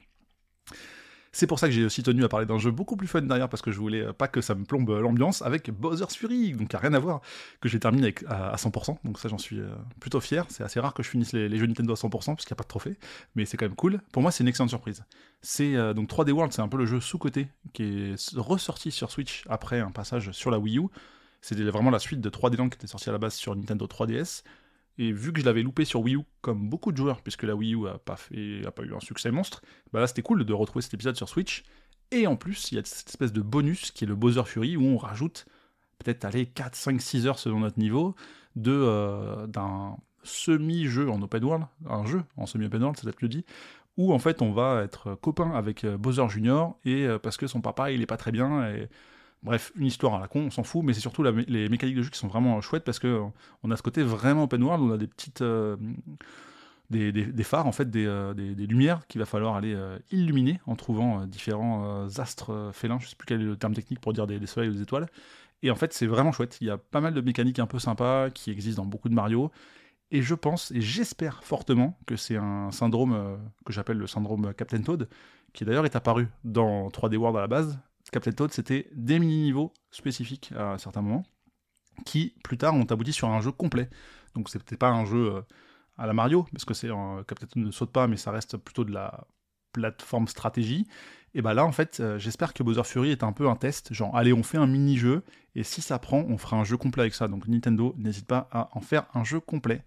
C'est 1.34 1.48
pour 1.48 1.60
ça 1.60 1.68
que 1.68 1.74
j'ai 1.74 1.86
aussi 1.86 2.04
tenu 2.04 2.26
à 2.26 2.30
parler 2.30 2.46
d'un 2.46 2.58
jeu 2.58 2.72
beaucoup 2.72 2.98
plus 2.98 3.08
fun 3.08 3.22
derrière, 3.22 3.48
parce 3.48 3.62
que 3.62 3.72
je 3.72 3.80
voulais 3.80 4.02
euh, 4.02 4.14
pas 4.14 4.28
que 4.28 4.42
ça 4.42 4.54
me 4.54 4.66
plombe 4.66 4.90
euh, 4.90 5.00
l'ambiance 5.00 5.42
avec 5.42 5.72
Bowser's 5.72 6.16
Fury, 6.16 6.52
donc 6.54 6.74
a 6.76 6.78
rien 6.78 6.94
à 6.94 7.00
voir, 7.00 7.22
que 7.62 7.70
j'ai 7.70 7.80
terminé 7.80 8.14
à, 8.28 8.56
100%, 8.58 8.98
donc 9.06 9.18
ça 9.18 9.30
j'en 9.30 9.38
suis 9.38 9.60
euh, 9.60 9.70
plutôt 10.02 10.20
fier. 10.20 10.46
C'est 10.50 10.64
assez 10.64 10.82
rare 10.82 10.94
que 10.94 11.04
je 11.04 11.10
finisse 11.10 11.32
les, 11.32 11.58
jeux 11.58 11.68
Nintendo 11.68 11.94
à 11.94 11.96
100%, 11.96 12.10
parce 12.10 12.46
qu'il 12.46 12.54
n'y 12.54 12.56
a 12.56 12.58
pas 12.58 12.64
de 12.64 12.68
trophée, 12.68 12.98
mais 13.36 13.46
c'est 13.46 13.56
quand 13.56 13.66
même 13.66 13.76
cool. 13.76 14.02
Pour 14.12 14.22
moi, 14.22 14.32
c'est 14.32 14.44
une 14.44 14.50
excellente 14.50 14.70
surprise. 14.70 15.06
C'est 15.42 15.74
donc 15.94 16.10
3D 16.10 16.32
World, 16.32 16.52
c'est 16.54 16.62
un 16.62 16.68
peu 16.68 16.78
le 16.78 16.86
jeu 16.86 17.00
sous-côté 17.00 17.48
qui 17.74 17.84
est 17.84 18.38
ressorti 18.38 18.92
sur 18.92 19.10
Switch 19.10 19.44
après 19.50 19.80
un 19.80 19.92
passage 19.92 20.32
sur 20.32 20.52
la 20.52 20.60
Wii 20.60 20.80
U. 20.80 20.88
C'était 21.42 21.64
vraiment 21.64 21.90
la 21.90 22.00
suite 22.00 22.22
de 22.22 22.30
3D 22.30 22.58
Land 22.58 22.70
qui 22.70 22.76
était 22.76 22.88
sorti 22.88 23.10
à 23.10 23.12
la 23.12 23.18
base 23.18 23.34
sur 23.34 23.56
Nintendo 23.56 23.88
3DS. 23.88 24.44
Et 24.98 25.12
vu 25.12 25.34
que 25.34 25.40
je 25.40 25.46
l'avais 25.46 25.64
loupé 25.64 25.86
sur 25.86 26.02
Wii 26.02 26.16
U, 26.16 26.22
comme 26.42 26.70
beaucoup 26.70 26.92
de 26.92 26.98
joueurs, 26.98 27.22
puisque 27.22 27.44
la 27.44 27.56
Wii 27.56 27.76
U 27.76 27.88
a 27.88 27.98
pas, 27.98 28.16
fait, 28.16 28.66
a 28.66 28.72
pas 28.72 28.84
eu 28.84 28.94
un 28.94 29.00
succès 29.00 29.32
monstre, 29.32 29.62
bah 29.94 30.00
là 30.00 30.08
c'était 30.08 30.22
cool 30.22 30.44
de 30.44 30.54
retrouver 30.54 30.82
cet 30.82 30.94
épisode 30.94 31.16
sur 31.16 31.30
Switch. 31.30 31.64
Et 32.12 32.28
en 32.28 32.36
plus, 32.36 32.72
il 32.72 32.76
y 32.76 32.78
a 32.78 32.84
cette 32.84 33.10
espèce 33.10 33.32
de 33.32 33.42
bonus 33.42 33.92
qui 33.92 34.04
est 34.04 34.08
le 34.08 34.16
Bowser 34.16 34.44
Fury, 34.46 34.76
où 34.76 34.84
on 34.84 34.98
rajoute 34.98 35.46
peut-être 36.00 36.26
aller 36.26 36.46
4, 36.46 36.76
5, 36.76 37.02
6 37.02 37.28
heures 37.28 37.40
selon 37.40 37.60
notre 37.60 37.80
niveau, 37.80 38.16
de 38.56 38.72
euh, 38.72 39.48
d'un 39.48 39.96
semi-jeu 40.24 41.10
en 41.10 41.22
open 41.22 41.44
world, 41.44 41.66
un 41.88 42.06
jeu 42.06 42.24
en 42.38 42.46
semi-open 42.46 42.82
world, 42.82 42.98
c'est 42.98 43.04
peut-être 43.04 43.22
le 43.22 43.30
dit, 43.30 43.46
où 43.98 44.14
en 44.14 44.20
fait 44.20 44.42
on 44.42 44.52
va 44.52 44.84
être 44.84 45.16
copain 45.16 45.52
avec 45.52 45.84
euh, 45.84 45.98
Bowser 45.98 46.28
Junior, 46.30 46.78
et 46.86 47.06
euh, 47.06 47.18
parce 47.18 47.38
que 47.38 47.48
son 47.48 47.62
papa 47.62 47.92
il 47.92 48.02
est 48.02 48.08
pas 48.08 48.18
très 48.18 48.32
bien, 48.32 48.68
et 48.70 48.90
Bref, 49.44 49.72
une 49.76 49.88
histoire 49.88 50.14
à 50.14 50.20
la 50.20 50.28
con, 50.28 50.42
on 50.42 50.52
s'en 50.52 50.64
fout, 50.64 50.84
mais 50.84 50.94
c'est 50.94 51.00
surtout 51.00 51.24
les 51.24 51.68
mécaniques 51.68 51.96
de 51.96 52.04
jeu 52.04 52.12
qui 52.12 52.20
sont 52.20 52.28
vraiment 52.28 52.62
chouettes 52.62 52.84
parce 52.84 53.00
que 53.00 53.08
euh, 53.08 53.24
on 53.64 53.72
a 53.72 53.78
ce 53.78 53.82
côté 53.82 54.04
vraiment 54.04 54.44
open 54.44 54.62
world, 54.62 54.84
on 54.84 54.92
a 54.92 54.98
des 54.98 55.08
petites. 55.08 55.42
Euh, 55.42 55.78
des, 56.92 57.44
phares, 57.44 57.68
en 57.68 57.72
fait, 57.72 57.90
des, 57.90 58.06
euh, 58.06 58.34
lumières 58.34 59.08
qu'il 59.08 59.20
va 59.20 59.26
falloir 59.26 59.56
aller 59.56 59.78
illuminer 60.12 60.60
en 60.68 60.76
trouvant 60.76 61.26
différents 61.26 62.06
astres 62.20 62.72
félins, 62.74 63.00
je 63.00 63.08
sais 63.08 63.16
plus 63.16 63.26
quel 63.26 63.40
est 63.40 63.46
le 63.46 63.56
terme 63.56 63.74
technique 63.74 64.02
pour 64.02 64.12
dire 64.12 64.28
des, 64.28 64.46
soleils 64.46 64.70
ou 64.70 64.74
des 64.74 64.82
étoiles. 64.82 65.08
Et 65.64 65.72
en 65.72 65.76
fait, 65.76 65.94
c'est 65.94 66.06
vraiment 66.06 66.34
chouette. 66.34 66.58
Il 66.60 66.68
y 66.68 66.70
a 66.70 66.78
pas 66.78 67.00
mal 67.00 67.14
de 67.14 67.22
mécaniques 67.22 67.60
un 67.60 67.66
peu 67.66 67.80
sympas 67.80 68.30
qui 68.30 68.52
existent 68.52 68.84
dans 68.84 68.90
beaucoup 68.90 69.08
de 69.08 69.14
Mario. 69.14 69.52
Et 70.12 70.22
je 70.22 70.36
pense, 70.36 70.72
et 70.72 70.82
j'espère 70.82 71.46
fortement, 71.46 71.98
que 72.06 72.18
c'est 72.18 72.36
un 72.36 72.72
syndrome 72.72 73.40
que 73.66 73.72
j'appelle 73.72 73.98
le 73.98 74.08
syndrome 74.08 74.54
Captain 74.54 74.82
Toad, 74.82 75.08
qui 75.54 75.64
d'ailleurs 75.64 75.86
est 75.86 75.96
apparu 75.96 76.28
dans 76.44 76.90
3D 76.90 77.16
World 77.16 77.38
à 77.38 77.42
la 77.42 77.48
base, 77.48 77.80
Captain 78.12 78.32
Toad, 78.32 78.52
c'était 78.52 78.88
des 78.94 79.20
mini-niveaux 79.20 79.74
spécifiques 79.90 80.52
à 80.58 80.78
certains 80.78 81.02
moments, 81.02 81.24
qui 82.06 82.36
plus 82.44 82.58
tard 82.58 82.76
ont 82.76 82.84
abouti 82.84 83.14
sur 83.14 83.30
un 83.30 83.42
jeu 83.42 83.52
complet. 83.52 83.90
Donc 84.36 84.50
c'était 84.50 84.78
pas 84.78 84.90
un 84.90 85.06
jeu 85.06 85.36
euh, 85.36 85.42
à 85.98 86.08
la 86.08 86.14
Mario, 86.14 86.46
parce 86.52 86.66
que 86.66 86.74
c'est 86.74 86.90
Captain 87.28 87.48
Toad 87.48 87.64
ne 87.64 87.72
saute 87.72 87.92
pas, 87.92 88.08
mais 88.08 88.18
ça 88.18 88.32
reste 88.32 88.58
plutôt 88.58 88.84
de 88.84 88.92
la 88.92 89.28
plateforme 89.72 90.28
stratégie. 90.28 90.88
Et 91.34 91.42
bah 91.42 91.54
là, 91.54 91.66
en 91.66 91.72
fait, 91.72 92.02
euh, 92.02 92.20
j'espère 92.20 92.54
que 92.54 92.62
Bowser 92.62 92.84
Fury 92.84 93.12
est 93.12 93.24
un 93.24 93.32
peu 93.32 93.48
un 93.48 93.56
test, 93.56 93.94
genre 93.94 94.16
allez, 94.18 94.34
on 94.34 94.44
fait 94.44 94.58
un 94.58 94.68
mini-jeu, 94.68 95.24
et 95.56 95.64
si 95.64 95.82
ça 95.82 95.98
prend, 95.98 96.26
on 96.28 96.38
fera 96.38 96.58
un 96.58 96.66
jeu 96.66 96.76
complet 96.76 97.04
avec 97.04 97.14
ça. 97.14 97.30
Donc 97.30 97.48
Nintendo, 97.48 97.96
n'hésite 97.98 98.28
pas 98.28 98.50
à 98.52 98.70
en 98.74 98.82
faire 98.82 99.06
un 99.14 99.24
jeu 99.24 99.40
complet. 99.40 99.86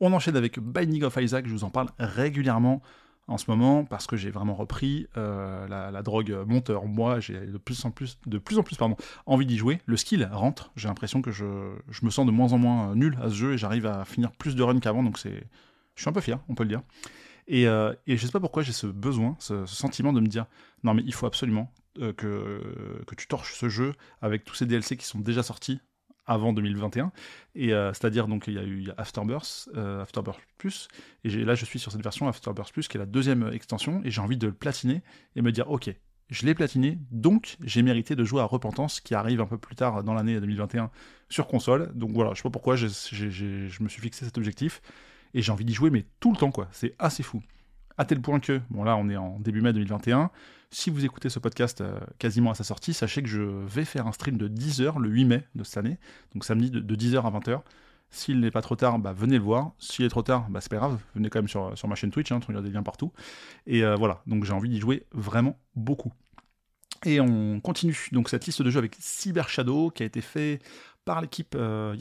On 0.00 0.12
enchaîne 0.12 0.36
avec 0.36 0.58
Binding 0.58 1.04
of 1.04 1.16
Isaac, 1.20 1.46
je 1.46 1.52
vous 1.52 1.62
en 1.62 1.70
parle 1.70 1.90
régulièrement 2.00 2.82
en 3.28 3.38
ce 3.38 3.50
moment 3.50 3.84
parce 3.84 4.06
que 4.06 4.16
j'ai 4.16 4.30
vraiment 4.30 4.54
repris 4.54 5.06
euh, 5.16 5.66
la, 5.68 6.02
drogue 6.02 6.36
monteur. 6.46 6.86
Moi, 6.86 7.20
j'ai 7.20 7.38
de 7.38 7.58
plus 7.58 7.84
en 7.84 7.90
plus, 7.90 8.18
de 8.26 8.38
plus 8.38 8.58
en 8.58 8.62
plus 8.62 8.76
pardon, 8.76 8.96
envie 9.26 9.46
d'y 9.46 9.56
jouer. 9.56 9.80
Le 9.86 9.96
skill 9.96 10.28
rentre. 10.32 10.70
J'ai 10.76 10.88
l'impression 10.88 11.22
que 11.22 11.30
je, 11.30 11.44
me 12.02 12.10
sens 12.10 12.26
de 12.26 12.30
moins 12.30 12.52
en 12.52 12.58
moins 12.58 12.94
nul 12.94 13.16
à 13.22 13.28
ce 13.28 13.34
jeu 13.34 13.52
et 13.54 13.58
j'arrive 13.58 13.86
à 13.86 14.04
finir 14.04 14.32
plus 14.32 14.56
de 14.56 14.62
runs 14.62 14.80
qu'avant. 14.80 15.02
Donc 15.02 15.18
c'est, 15.18 15.44
je 15.94 16.02
suis 16.02 16.08
un 16.08 16.12
peu 16.12 16.20
fier, 16.20 16.38
on 16.48 16.54
peut 16.54 16.64
le 16.64 16.70
dire. 16.70 16.82
Et, 17.48 17.66
euh, 17.66 17.92
et 18.06 18.16
je 18.16 18.26
sais 18.26 18.32
pas 18.32 18.40
pourquoi 18.40 18.62
j'ai 18.62 18.72
ce 18.72 18.86
besoin, 18.86 19.36
ce, 19.38 19.66
sentiment 19.66 20.12
de 20.12 20.20
me 20.20 20.28
dire 20.28 20.46
non 20.84 20.94
mais 20.94 21.02
il 21.04 21.12
faut 21.12 21.26
absolument 21.26 21.72
euh, 21.98 22.12
que, 22.12 23.02
que 23.04 23.16
tu 23.16 23.26
torches 23.26 23.54
ce 23.54 23.68
jeu 23.68 23.94
avec 24.20 24.44
tous 24.44 24.54
ces 24.54 24.64
DLC 24.64 24.96
qui 24.96 25.04
sont 25.04 25.18
déjà 25.18 25.42
sortis 25.42 25.80
avant 26.26 26.52
2021. 26.52 27.12
Et 27.54 27.72
euh, 27.72 27.92
c'est-à-dire 27.92 28.28
donc 28.28 28.46
il 28.46 28.54
y 28.54 28.58
a 28.58 28.64
eu 28.64 28.88
Afterbirth, 28.96 29.68
euh, 29.76 30.02
Afterbirth 30.02 30.40
Plus, 30.58 30.88
et 31.24 31.30
là 31.30 31.54
je 31.54 31.64
suis 31.64 31.78
sur 31.78 31.92
cette 31.92 32.02
version 32.02 32.28
Afterbirth 32.28 32.72
Plus 32.72 32.88
qui 32.88 32.96
est 32.96 33.00
la 33.00 33.06
deuxième 33.06 33.50
extension, 33.52 34.00
et 34.04 34.10
j'ai 34.10 34.20
envie 34.20 34.36
de 34.36 34.46
le 34.46 34.52
platiner 34.52 35.02
et 35.36 35.42
me 35.42 35.52
dire 35.52 35.70
ok, 35.70 35.94
je 36.30 36.46
l'ai 36.46 36.54
platiné, 36.54 36.98
donc 37.10 37.56
j'ai 37.62 37.82
mérité 37.82 38.16
de 38.16 38.24
jouer 38.24 38.40
à 38.40 38.44
Repentance 38.44 39.00
qui 39.00 39.14
arrive 39.14 39.40
un 39.40 39.46
peu 39.46 39.58
plus 39.58 39.76
tard 39.76 40.02
dans 40.02 40.14
l'année 40.14 40.40
2021 40.40 40.90
sur 41.28 41.46
console. 41.46 41.92
Donc 41.94 42.12
voilà, 42.12 42.30
je 42.32 42.38
sais 42.38 42.42
pas 42.44 42.50
pourquoi 42.50 42.76
je 42.76 42.86
me 42.86 43.88
suis 43.88 44.00
fixé 44.00 44.24
cet 44.24 44.38
objectif 44.38 44.80
et 45.34 45.42
j'ai 45.42 45.52
envie 45.52 45.64
d'y 45.64 45.74
jouer 45.74 45.90
mais 45.90 46.06
tout 46.20 46.32
le 46.32 46.38
temps 46.38 46.50
quoi, 46.50 46.68
c'est 46.72 46.94
assez 46.98 47.22
fou. 47.22 47.42
À 47.98 48.06
tel 48.06 48.22
point 48.22 48.40
que, 48.40 48.60
bon 48.70 48.84
là 48.84 48.96
on 48.96 49.08
est 49.10 49.16
en 49.16 49.38
début 49.40 49.60
mai 49.60 49.72
2021, 49.72 50.30
si 50.72 50.90
vous 50.90 51.04
écoutez 51.04 51.28
ce 51.28 51.38
podcast 51.38 51.80
euh, 51.80 52.00
quasiment 52.18 52.50
à 52.50 52.54
sa 52.54 52.64
sortie, 52.64 52.94
sachez 52.94 53.22
que 53.22 53.28
je 53.28 53.42
vais 53.42 53.84
faire 53.84 54.06
un 54.06 54.12
stream 54.12 54.36
de 54.38 54.48
10h 54.48 54.98
le 54.98 55.08
8 55.10 55.24
mai 55.26 55.46
de 55.54 55.64
cette 55.64 55.76
année, 55.76 55.98
donc 56.34 56.44
samedi 56.44 56.70
de, 56.70 56.96
10h 56.96 57.18
à 57.18 57.30
20h. 57.30 57.60
S'il 58.10 58.40
n'est 58.40 58.50
pas 58.50 58.60
trop 58.60 58.76
tard, 58.76 58.98
bah, 58.98 59.12
venez 59.12 59.38
le 59.38 59.44
voir. 59.44 59.72
S'il 59.78 60.04
est 60.04 60.10
trop 60.10 60.22
tard, 60.22 60.48
bah, 60.50 60.60
c'est 60.60 60.70
pas 60.70 60.76
grave, 60.76 60.98
venez 61.14 61.30
quand 61.30 61.38
même 61.38 61.48
sur, 61.48 61.76
sur 61.78 61.88
ma 61.88 61.94
chaîne 61.94 62.10
Twitch, 62.10 62.32
hein, 62.32 62.40
il 62.48 62.62
des 62.62 62.70
liens 62.70 62.82
partout. 62.82 63.12
Et 63.66 63.84
euh, 63.84 63.96
voilà, 63.96 64.22
donc 64.26 64.44
j'ai 64.44 64.52
envie 64.52 64.68
d'y 64.68 64.80
jouer 64.80 65.06
vraiment 65.12 65.58
beaucoup. 65.76 66.12
Et 67.04 67.20
on 67.20 67.60
continue 67.60 67.96
donc 68.12 68.28
cette 68.28 68.46
liste 68.46 68.62
de 68.62 68.70
jeux 68.70 68.78
avec 68.78 68.96
Cyber 68.98 69.48
Shadow 69.48 69.90
qui 69.90 70.02
a 70.02 70.06
été 70.06 70.20
fait 70.20 70.60
par 71.04 71.20
l'équipe 71.20 71.54
euh, 71.56 71.96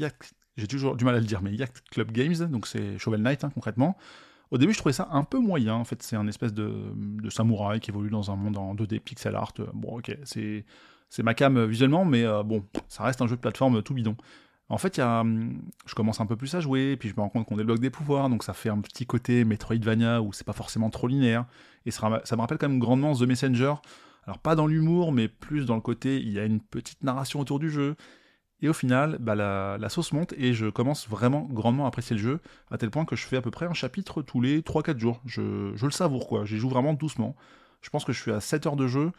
j'ai 0.58 0.68
toujours 0.68 0.96
du 0.96 1.06
mal 1.06 1.16
à 1.16 1.20
le 1.20 1.26
dire, 1.26 1.42
mais 1.42 1.54
Yacht 1.54 1.82
Club 1.92 2.12
Games, 2.12 2.36
donc 2.50 2.68
c'est 2.68 2.98
Shovel 2.98 3.22
Knight 3.22 3.44
hein, 3.44 3.52
concrètement. 3.54 3.98
Au 4.52 4.58
début, 4.58 4.74
je 4.74 4.78
trouvais 4.78 4.94
ça 4.94 5.08
un 5.12 5.24
peu 5.24 5.40
moyen. 5.40 5.76
En 5.76 5.86
fait, 5.86 6.04
c'est 6.04 6.18
un 6.18 6.28
espèce 6.28 6.54
de, 6.54 6.94
samouraï 7.30 7.80
qui 7.80 7.90
évolue 7.90 8.10
dans 8.10 8.32
un 8.32 8.36
monde 8.36 8.58
en 8.58 8.76
2D 8.76 9.00
pixel 9.00 9.36
art. 9.36 9.54
Bon, 9.74 9.98
ok, 9.98 10.16
c'est 10.24 10.66
c'est 11.10 11.24
ma 11.24 11.34
cam 11.34 11.66
visuellement, 11.66 12.06
mais 12.06 12.24
euh, 12.24 12.42
bon, 12.42 12.64
ça 12.88 13.04
reste 13.04 13.22
un 13.22 13.28
jeu 13.28 13.36
de 13.36 13.42
plateforme 13.42 13.84
tout 13.84 13.94
bidon. 13.94 14.16
En 14.70 14.78
fait, 14.78 14.96
y 14.96 15.02
a, 15.02 15.20
hum, 15.20 15.62
je 15.86 15.94
commence 15.94 16.22
un 16.22 16.26
peu 16.26 16.38
plus 16.38 16.56
à 16.56 16.62
jouer, 16.62 16.96
puis 16.96 17.10
je 17.10 17.16
me 17.16 17.20
rends 17.20 17.28
compte 17.28 17.46
qu'on 17.46 17.58
débloque 17.58 17.80
des 17.80 17.90
pouvoirs, 17.90 18.30
donc 18.30 18.44
ça 18.44 18.54
fait 18.54 18.70
un 18.70 18.80
petit 18.80 19.06
côté 19.06 19.44
Metroidvania 19.44 20.22
où 20.22 20.32
c'est 20.32 20.46
pas 20.46 20.54
forcément 20.54 20.90
trop 20.90 21.08
linéaire. 21.08 21.46
Et 21.86 21.92
ça 21.92 22.10
me 22.10 22.40
rappelle 22.40 22.58
quand 22.58 22.70
même 22.70 22.80
grandement 22.80 23.14
The 23.14 23.24
Messenger. 23.24 23.74
Alors 24.26 24.40
pas 24.40 24.56
dans 24.56 24.68
l'humour, 24.68 25.12
mais 25.12 25.28
plus 25.28 25.66
dans 25.66 25.76
le 25.76 25.82
côté, 25.82 26.22
il 26.22 26.32
y 26.32 26.40
a 26.40 26.46
une 26.46 26.62
petite 26.62 27.04
narration 27.04 27.42
autour 27.42 27.60
du 27.60 27.70
jeu. 27.70 27.96
Et 28.62 28.70
au 28.70 28.74
final, 28.74 29.18
bah, 29.20 29.36
la, 29.36 29.90
sauce 29.90 30.14
monte 30.14 30.34
et 30.34 30.54
je 30.54 30.68
commence 30.68 31.10
vraiment 31.10 31.48
grandement 31.52 31.86
à 31.86 31.88
apprécier 31.88 32.16
le 32.16 32.22
jeu, 32.22 32.40
à 32.70 32.78
tel 32.78 32.92
point 32.92 33.06
que 33.06 33.16
je 33.16 33.26
fais 33.26 33.38
à 33.38 33.42
peu 33.42 33.52
près 33.52 33.66
un 33.66 33.74
chapitre 33.74 34.22
tous 34.22 34.40
les 34.40 34.62
3-4 34.62 35.00
jours. 35.00 35.22
Je, 35.26 35.74
le 35.84 35.92
savoure, 35.92 36.28
quoi. 36.28 36.46
J'y 36.46 36.58
joue 36.58 36.70
vraiment 36.70 36.94
doucement. 36.94 37.36
Je 37.82 37.90
pense 37.90 38.06
que 38.06 38.14
je 38.14 38.22
suis 38.22 38.32
à 38.32 38.40
7 38.40 38.68
heures 38.68 38.76
de 38.76 38.88
jeu 38.88 39.12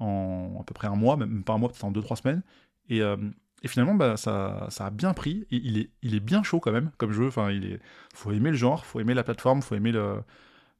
en 0.00 0.58
à 0.60 0.64
peu 0.64 0.74
près 0.74 0.88
un 0.88 0.96
mois, 0.96 1.16
même 1.16 1.44
pas 1.44 1.52
un 1.52 1.58
mois, 1.58 1.68
peut-être 1.68 1.84
en 1.84 1.92
2-3 1.92 2.16
semaines. 2.16 2.42
Et, 2.88 3.00
euh, 3.02 3.16
finalement, 3.64 3.94
bah, 3.94 4.16
ça, 4.16 4.68
a 4.78 4.90
bien 4.90 5.14
pris. 5.14 5.46
Et 5.52 5.56
il 6.02 6.14
est, 6.14 6.20
bien 6.20 6.42
chaud 6.42 6.58
quand 6.60 6.72
même, 6.72 6.90
comme 6.98 7.12
jeu. 7.12 7.28
Enfin, 7.28 7.50
il 7.52 7.78
faut 8.14 8.32
aimer 8.32 8.50
le 8.50 8.56
genre, 8.56 8.84
faut 8.84 8.98
aimer 9.00 9.14
la 9.14 9.22
plateforme, 9.22 9.62
faut 9.62 9.76
aimer 9.76 9.92
la 9.92 10.24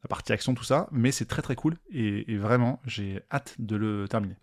partie 0.09 0.33
action, 0.33 0.55
tout 0.55 0.65
ça. 0.65 0.89
Mais 0.91 1.13
c'est 1.13 1.27
très 1.27 1.43
très 1.43 1.55
cool. 1.55 1.77
et 1.93 2.37
vraiment, 2.39 2.81
j'ai 2.87 3.21
hâte 3.31 3.55
de 3.61 3.77
le 3.77 4.09
terminer 4.09 4.37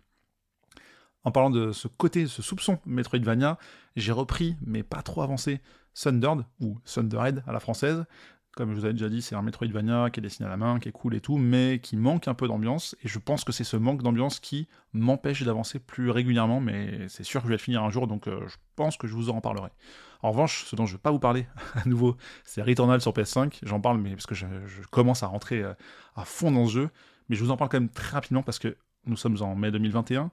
en 1.28 1.30
parlant 1.30 1.50
de 1.50 1.72
ce 1.72 1.88
côté, 1.88 2.26
ce 2.26 2.40
soupçon 2.40 2.78
Metroidvania, 2.86 3.58
j'ai 3.96 4.12
repris, 4.12 4.56
mais 4.64 4.82
pas 4.82 5.02
trop 5.02 5.20
avancé, 5.20 5.60
Thundered, 5.94 6.44
ou 6.60 6.78
Thunderhead 6.86 7.44
à 7.46 7.52
la 7.52 7.60
française. 7.60 8.06
Comme 8.52 8.70
je 8.70 8.76
vous 8.76 8.84
avais 8.86 8.94
déjà 8.94 9.10
dit, 9.10 9.20
c'est 9.20 9.34
un 9.34 9.42
Metroidvania 9.42 10.08
qui 10.08 10.20
est 10.20 10.22
dessiné 10.22 10.46
à 10.46 10.48
la 10.48 10.56
main, 10.56 10.78
qui 10.78 10.88
est 10.88 10.92
cool 10.92 11.14
et 11.14 11.20
tout, 11.20 11.36
mais 11.36 11.80
qui 11.80 11.98
manque 11.98 12.28
un 12.28 12.34
peu 12.34 12.48
d'ambiance, 12.48 12.96
et 13.04 13.08
je 13.08 13.18
pense 13.18 13.44
que 13.44 13.52
c'est 13.52 13.62
ce 13.62 13.76
manque 13.76 14.02
d'ambiance 14.02 14.40
qui 14.40 14.68
m'empêche 14.94 15.42
d'avancer 15.42 15.78
plus 15.78 16.10
régulièrement, 16.10 16.60
mais 16.60 17.06
c'est 17.08 17.24
sûr 17.24 17.42
que 17.42 17.46
je 17.46 17.50
vais 17.50 17.56
le 17.56 17.62
finir 17.62 17.82
un 17.84 17.90
jour, 17.90 18.06
donc 18.06 18.26
euh, 18.26 18.48
je 18.48 18.56
pense 18.74 18.96
que 18.96 19.06
je 19.06 19.12
vous 19.12 19.28
en 19.28 19.42
parlerai. 19.42 19.68
En 20.22 20.30
revanche, 20.30 20.64
ce 20.64 20.76
dont 20.76 20.86
je 20.86 20.94
ne 20.94 20.96
vais 20.96 21.02
pas 21.02 21.10
vous 21.10 21.18
parler 21.18 21.46
à 21.74 21.86
nouveau, 21.86 22.16
c'est 22.44 22.62
Returnal 22.62 23.02
sur 23.02 23.12
PS5, 23.12 23.58
j'en 23.64 23.82
parle, 23.82 23.98
mais 23.98 24.12
parce 24.12 24.26
que 24.26 24.34
je, 24.34 24.46
je 24.66 24.80
commence 24.90 25.22
à 25.22 25.26
rentrer 25.26 25.62
euh, 25.62 25.74
à 26.16 26.24
fond 26.24 26.50
dans 26.50 26.64
ce 26.64 26.72
jeu, 26.72 26.90
mais 27.28 27.36
je 27.36 27.44
vous 27.44 27.50
en 27.50 27.58
parle 27.58 27.68
quand 27.68 27.80
même 27.80 27.90
très 27.90 28.12
rapidement 28.12 28.42
parce 28.42 28.58
que 28.58 28.78
nous 29.08 29.16
sommes 29.16 29.40
en 29.42 29.54
mai 29.54 29.70
2021, 29.70 30.30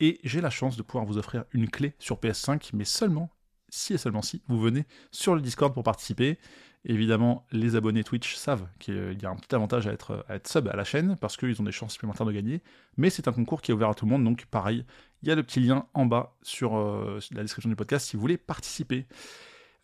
Et 0.00 0.20
j'ai 0.24 0.40
la 0.40 0.50
chance 0.50 0.76
de 0.76 0.82
pouvoir 0.82 1.04
vous 1.04 1.18
offrir 1.18 1.44
une 1.52 1.68
clé 1.68 1.94
sur 1.98 2.18
PS5, 2.18 2.70
mais 2.72 2.84
seulement, 2.84 3.30
si 3.68 3.94
et 3.94 3.98
seulement 3.98 4.22
si, 4.22 4.42
vous 4.48 4.60
venez 4.60 4.86
sur 5.10 5.34
le 5.34 5.40
Discord 5.40 5.74
pour 5.74 5.82
participer. 5.82 6.38
Évidemment, 6.84 7.44
les 7.50 7.74
abonnés 7.74 8.04
Twitch 8.04 8.36
savent 8.36 8.66
qu'il 8.78 9.18
y 9.20 9.26
a 9.26 9.30
un 9.30 9.36
petit 9.36 9.54
avantage 9.54 9.86
à 9.88 9.92
être, 9.92 10.24
à 10.28 10.38
sub 10.44 10.68
à 10.68 10.76
la 10.76 10.84
chaîne, 10.84 11.16
parce 11.20 11.36
qu'ils 11.36 11.60
ont 11.60 11.64
des 11.64 11.72
chances 11.72 11.92
supplémentaires 11.92 12.26
de 12.26 12.32
gagner. 12.32 12.62
Mais 12.96 13.10
c'est 13.10 13.26
un 13.26 13.32
concours 13.32 13.60
qui 13.60 13.72
est 13.72 13.74
ouvert 13.74 13.90
à 13.90 13.94
tout 13.94 14.06
le 14.06 14.12
monde, 14.12 14.24
donc 14.24 14.46
pareil, 14.46 14.84
il 15.22 15.28
y 15.28 15.32
a 15.32 15.34
le 15.34 15.42
petit 15.42 15.60
lien 15.60 15.86
en 15.94 16.06
bas 16.06 16.36
sur 16.42 16.76
euh, 16.76 17.18
la 17.32 17.42
description 17.42 17.68
du 17.68 17.76
podcast 17.76 18.06
si 18.06 18.16
vous 18.16 18.20
voulez 18.20 18.38
participer. 18.38 19.06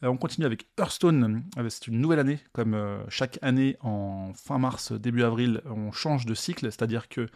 Euh, 0.05 0.09
on 0.09 0.17
continue 0.17 0.47
avec 0.47 0.69
Hearthstone. 0.79 1.45
Euh, 1.59 1.69
c'est 1.69 1.89
une 1.89 2.01
nouvelle 2.01 2.21
année, 2.21 2.39
comme 2.53 3.05
chaque 3.09 3.39
année 3.43 3.77
en 3.81 4.33
fin 4.35 4.59
mars, 4.59 4.93
début 4.93 5.25
avril, 5.25 5.63
on 5.67 5.91
change 5.91 6.27
de 6.27 6.35
cycle, 6.35 6.65
c'est-à-dire 6.67 7.09
que 7.09 7.27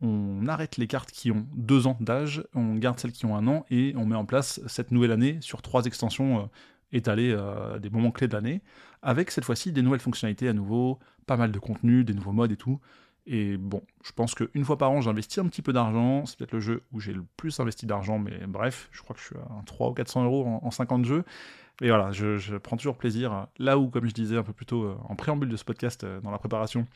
on 0.00 0.46
arrête 0.46 0.76
les 0.76 0.86
cartes 0.86 1.10
qui 1.10 1.30
ont 1.30 1.46
deux 1.54 1.86
ans 1.86 1.96
d'âge, 2.00 2.44
on 2.54 2.74
garde 2.74 2.98
celles 2.98 3.12
qui 3.12 3.26
ont 3.26 3.36
un 3.36 3.46
an 3.46 3.64
et 3.70 3.94
on 3.96 4.06
met 4.06 4.16
en 4.16 4.24
place 4.24 4.60
cette 4.66 4.90
nouvelle 4.90 5.12
année 5.12 5.38
sur 5.40 5.62
trois 5.62 5.84
extensions 5.84 6.48
étalées 6.92 7.34
à 7.34 7.78
des 7.78 7.90
moments 7.90 8.10
clés 8.10 8.28
de 8.28 8.32
l'année, 8.32 8.62
avec 9.02 9.30
cette 9.30 9.44
fois-ci 9.44 9.72
des 9.72 9.82
nouvelles 9.82 10.00
fonctionnalités 10.00 10.48
à 10.48 10.52
nouveau, 10.52 10.98
pas 11.26 11.36
mal 11.36 11.52
de 11.52 11.58
contenu, 11.58 12.04
des 12.04 12.14
nouveaux 12.14 12.32
modes 12.32 12.52
et 12.52 12.56
tout. 12.56 12.80
Et 13.30 13.58
bon, 13.58 13.82
je 14.02 14.12
pense 14.12 14.34
qu'une 14.34 14.64
fois 14.64 14.78
par 14.78 14.90
an, 14.90 15.02
j'investis 15.02 15.36
un 15.38 15.46
petit 15.48 15.60
peu 15.60 15.74
d'argent. 15.74 16.24
C'est 16.24 16.38
peut-être 16.38 16.54
le 16.54 16.60
jeu 16.60 16.82
où 16.92 16.98
j'ai 16.98 17.12
le 17.12 17.22
plus 17.36 17.60
investi 17.60 17.84
d'argent, 17.84 18.18
mais 18.18 18.46
bref, 18.48 18.88
je 18.90 19.02
crois 19.02 19.14
que 19.14 19.20
je 19.20 19.26
suis 19.26 19.36
à 19.36 19.62
300 19.66 19.90
ou 19.90 19.94
400 19.94 20.24
euros 20.24 20.60
en, 20.62 20.70
50 20.70 21.04
jeux. 21.04 21.24
Et 21.82 21.88
voilà, 21.88 22.10
je, 22.10 22.56
prends 22.56 22.78
toujours 22.78 22.96
plaisir. 22.96 23.46
Là 23.58 23.78
où, 23.78 23.88
comme 23.88 24.06
je 24.08 24.14
disais 24.14 24.38
un 24.38 24.42
peu 24.42 24.54
plus 24.54 24.64
tôt 24.64 24.82
euh, 24.82 24.96
en 25.04 25.14
préambule 25.14 25.50
de 25.50 25.56
ce 25.56 25.64
podcast, 25.64 26.04
euh, 26.04 26.20
dans 26.22 26.30
la 26.30 26.38
préparation, 26.38 26.86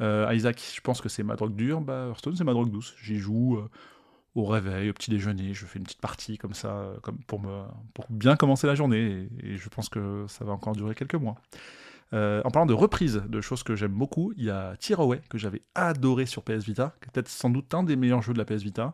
euh, 0.00 0.30
Isaac, 0.32 0.62
je 0.74 0.80
pense 0.80 1.00
que 1.00 1.08
c'est 1.08 1.22
ma 1.22 1.36
drogue 1.36 1.54
dure. 1.54 1.80
Bah, 1.80 2.06
Hearthstone, 2.08 2.36
c'est 2.36 2.44
ma 2.44 2.52
drogue 2.52 2.70
douce. 2.70 2.94
J'y 3.02 3.16
joue 3.16 3.58
au 4.34 4.44
réveil, 4.44 4.90
au 4.90 4.92
petit 4.92 5.10
déjeuner. 5.10 5.54
Je 5.54 5.64
fais 5.64 5.78
une 5.78 5.84
petite 5.84 6.00
partie 6.00 6.38
comme 6.38 6.54
ça, 6.54 6.92
comme 7.02 7.18
pour, 7.26 7.40
me, 7.40 7.62
pour 7.94 8.06
bien 8.10 8.36
commencer 8.36 8.66
la 8.66 8.74
journée. 8.74 9.28
et 9.42 9.56
je 9.56 9.68
pense 9.68 9.88
que 9.88 10.26
ça 10.28 10.44
va 10.44 10.52
encore 10.52 10.74
durer 10.74 10.94
quelques 10.94 11.14
mois. 11.14 11.36
Euh, 12.12 12.40
en 12.44 12.50
parlant 12.50 12.66
de 12.66 12.74
reprise 12.74 13.22
de 13.28 13.40
choses 13.40 13.62
que 13.62 13.74
j'aime 13.74 13.92
beaucoup, 13.92 14.32
il 14.36 14.44
y 14.44 14.50
a 14.50 14.76
Tiraway 14.76 15.20
que 15.28 15.38
j'avais 15.38 15.62
adoré 15.74 16.26
sur 16.26 16.42
PS 16.42 16.64
Vita, 16.64 16.94
qui 17.02 17.10
peut-être 17.10 17.28
sans 17.28 17.50
doute 17.50 17.72
un 17.74 17.82
des 17.82 17.96
meilleurs 17.96 18.22
jeux 18.22 18.32
de 18.32 18.38
la 18.38 18.44
PS 18.44 18.62
Vita, 18.62 18.92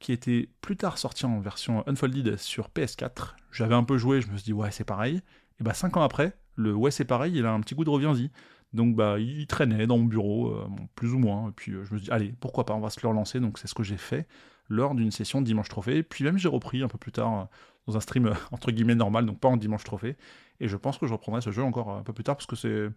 qui 0.00 0.12
était 0.12 0.48
plus 0.60 0.76
tard 0.76 0.98
sorti 0.98 1.26
en 1.26 1.40
version 1.40 1.82
Unfolded 1.88 2.36
sur 2.36 2.68
PS4. 2.68 3.34
J'avais 3.50 3.74
un 3.74 3.82
peu 3.82 3.98
joué, 3.98 4.20
je 4.20 4.28
me 4.28 4.36
suis 4.36 4.44
dit 4.44 4.52
ouais 4.52 4.70
c'est 4.70 4.84
pareil. 4.84 5.22
Et 5.58 5.64
bah 5.64 5.74
5 5.74 5.96
ans 5.96 6.02
après, 6.02 6.36
le 6.54 6.74
ouais 6.74 6.90
c'est 6.90 7.04
pareil, 7.04 7.32
il 7.36 7.46
a 7.46 7.52
un 7.52 7.60
petit 7.60 7.74
goût 7.74 7.84
de 7.84 7.90
reviens-y. 7.90 8.30
Donc 8.72 8.96
bah 8.96 9.18
il 9.18 9.46
traînait 9.46 9.86
dans 9.86 9.98
mon 9.98 10.04
bureau, 10.04 10.50
euh, 10.50 10.68
plus 10.94 11.12
ou 11.12 11.18
moins, 11.18 11.48
et 11.48 11.52
puis 11.52 11.72
euh, 11.72 11.84
je 11.84 11.94
me 11.94 11.98
suis 11.98 12.06
dit 12.06 12.10
allez 12.10 12.34
pourquoi 12.40 12.66
pas, 12.66 12.74
on 12.74 12.80
va 12.80 12.90
se 12.90 13.00
le 13.02 13.08
relancer, 13.08 13.40
donc 13.40 13.58
c'est 13.58 13.68
ce 13.68 13.74
que 13.74 13.82
j'ai 13.82 13.96
fait 13.96 14.26
lors 14.68 14.94
d'une 14.94 15.10
session 15.10 15.40
Dimanche 15.40 15.68
Trophée, 15.68 16.02
puis 16.02 16.24
même 16.24 16.36
j'ai 16.36 16.48
repris 16.48 16.82
un 16.82 16.88
peu 16.88 16.98
plus 16.98 17.12
tard 17.12 17.48
dans 17.86 17.96
un 17.96 18.00
stream 18.00 18.34
entre 18.50 18.72
guillemets 18.72 18.96
normal, 18.96 19.24
donc 19.24 19.38
pas 19.38 19.48
en 19.48 19.56
Dimanche 19.56 19.84
Trophée, 19.84 20.16
et 20.60 20.68
je 20.68 20.76
pense 20.76 20.98
que 20.98 21.06
je 21.06 21.12
reprendrai 21.12 21.40
ce 21.40 21.50
jeu 21.50 21.62
encore 21.62 21.90
un 21.90 22.02
peu 22.02 22.12
plus 22.12 22.24
tard 22.24 22.36
parce 22.36 22.46
que 22.46 22.56
c'est, 22.56 22.88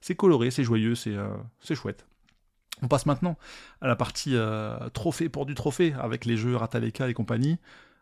c'est 0.00 0.14
coloré, 0.14 0.50
c'est 0.50 0.64
joyeux, 0.64 0.94
c'est, 0.94 1.14
euh, 1.14 1.28
c'est 1.60 1.74
chouette. 1.74 2.06
On 2.82 2.88
passe 2.88 3.06
maintenant 3.06 3.38
à 3.80 3.86
la 3.86 3.96
partie 3.96 4.34
euh, 4.34 4.76
trophée 4.90 5.28
pour 5.28 5.46
du 5.46 5.54
trophée 5.54 5.94
avec 5.98 6.24
les 6.24 6.36
jeux 6.36 6.56
Rataleka 6.56 7.08
et 7.08 7.14
compagnie. 7.14 7.58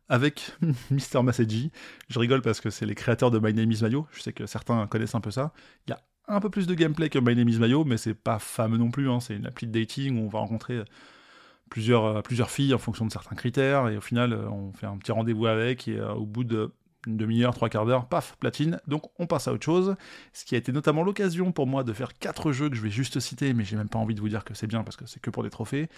Avec 0.08 0.56
Mister 0.90 1.22
Maseji. 1.22 1.70
Je 2.08 2.18
rigole 2.18 2.42
parce 2.42 2.60
que 2.60 2.70
c'est 2.70 2.86
les 2.86 2.96
créateurs 2.96 3.30
de 3.30 3.38
My 3.38 3.54
Name 3.54 3.70
is 3.70 3.82
Mayo. 3.82 4.08
Je 4.10 4.22
sais 4.22 4.32
que 4.32 4.44
certains 4.46 4.88
connaissent 4.88 5.14
un 5.14 5.20
peu 5.20 5.30
ça. 5.30 5.52
Il 5.86 5.90
y 5.90 5.92
a 5.92 6.00
un 6.30 6.40
peu 6.40 6.50
plus 6.50 6.66
de 6.66 6.74
gameplay 6.74 7.08
que 7.08 7.18
My 7.18 7.34
Name 7.34 7.48
is 7.48 7.58
Mayo, 7.58 7.84
mais 7.84 7.96
c'est 7.96 8.14
pas 8.14 8.38
fameux 8.38 8.78
non 8.78 8.90
plus. 8.90 9.10
Hein. 9.10 9.20
C'est 9.20 9.36
une 9.36 9.46
appli 9.46 9.66
de 9.66 9.72
dating 9.72 10.18
où 10.18 10.26
on 10.26 10.28
va 10.28 10.38
rencontrer 10.38 10.82
plusieurs, 11.70 12.04
euh, 12.04 12.22
plusieurs 12.22 12.50
filles 12.50 12.74
en 12.74 12.78
fonction 12.78 13.06
de 13.06 13.12
certains 13.12 13.36
critères. 13.36 13.88
Et 13.88 13.96
au 13.96 14.00
final, 14.00 14.34
on 14.34 14.72
fait 14.72 14.86
un 14.86 14.96
petit 14.96 15.12
rendez-vous 15.12 15.46
avec. 15.46 15.88
Et 15.88 16.00
au 16.00 16.26
bout 16.26 16.44
de 16.44 16.72
demi-heure, 17.06 17.54
trois 17.54 17.68
quarts 17.68 17.86
d'heure, 17.86 18.06
paf, 18.06 18.36
platine. 18.38 18.80
Donc 18.86 19.10
on 19.18 19.26
passe 19.26 19.48
à 19.48 19.52
autre 19.52 19.64
chose. 19.64 19.96
Ce 20.32 20.44
qui 20.44 20.54
a 20.54 20.58
été 20.58 20.72
notamment 20.72 21.02
l'occasion 21.02 21.52
pour 21.52 21.66
moi 21.66 21.84
de 21.84 21.92
faire 21.92 22.14
quatre 22.18 22.52
jeux 22.52 22.68
que 22.68 22.76
je 22.76 22.82
vais 22.82 22.90
juste 22.90 23.20
citer, 23.20 23.54
mais 23.54 23.64
j'ai 23.64 23.76
même 23.76 23.88
pas 23.88 23.98
envie 23.98 24.14
de 24.14 24.20
vous 24.20 24.28
dire 24.28 24.44
que 24.44 24.54
c'est 24.54 24.66
bien 24.66 24.82
parce 24.82 24.96
que 24.96 25.06
c'est 25.06 25.20
que 25.20 25.30
pour 25.30 25.42
des 25.42 25.50
trophées. 25.50 25.88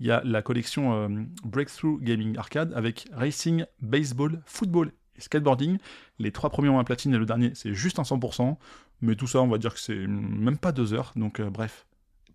Il 0.00 0.06
y 0.06 0.10
a 0.10 0.22
la 0.24 0.42
collection 0.42 0.94
euh, 0.94 1.08
Breakthrough 1.44 2.00
Gaming 2.02 2.36
Arcade 2.36 2.72
avec 2.74 3.08
Racing, 3.12 3.64
Baseball, 3.80 4.42
Football 4.46 4.92
et 5.16 5.20
Skateboarding. 5.20 5.78
Les 6.18 6.32
trois 6.32 6.50
premiers 6.50 6.68
ont 6.68 6.78
un 6.78 6.84
platine 6.84 7.14
et 7.14 7.18
le 7.18 7.26
dernier 7.26 7.52
c'est 7.54 7.74
juste 7.74 7.98
un 7.98 8.02
100%. 8.02 8.56
Mais 9.00 9.16
tout 9.16 9.26
ça, 9.26 9.40
on 9.40 9.48
va 9.48 9.58
dire 9.58 9.74
que 9.74 9.80
c'est 9.80 10.06
même 10.06 10.58
pas 10.58 10.72
deux 10.72 10.94
heures. 10.94 11.12
Donc 11.16 11.40
euh, 11.40 11.50
bref, 11.50 11.86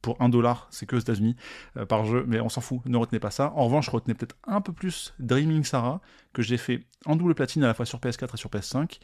pour 0.01 0.21
1 0.21 0.29
dollar, 0.29 0.67
c'est 0.69 0.85
que 0.85 0.95
aux 0.95 0.99
États-Unis 0.99 1.35
euh, 1.77 1.85
par 1.85 2.05
jeu, 2.05 2.25
mais 2.27 2.39
on 2.39 2.49
s'en 2.49 2.61
fout, 2.61 2.81
ne 2.85 2.97
retenez 2.97 3.19
pas 3.19 3.31
ça. 3.31 3.53
En 3.55 3.65
revanche, 3.65 3.89
retenez 3.89 4.13
peut-être 4.13 4.35
un 4.45 4.61
peu 4.61 4.73
plus 4.73 5.13
Dreaming 5.19 5.63
Sarah, 5.63 6.01
que 6.33 6.41
j'ai 6.41 6.57
fait 6.57 6.85
en 7.05 7.15
double 7.15 7.35
platine 7.35 7.63
à 7.63 7.67
la 7.67 7.73
fois 7.73 7.85
sur 7.85 7.99
PS4 7.99 8.33
et 8.33 8.37
sur 8.37 8.49
PS5, 8.49 8.99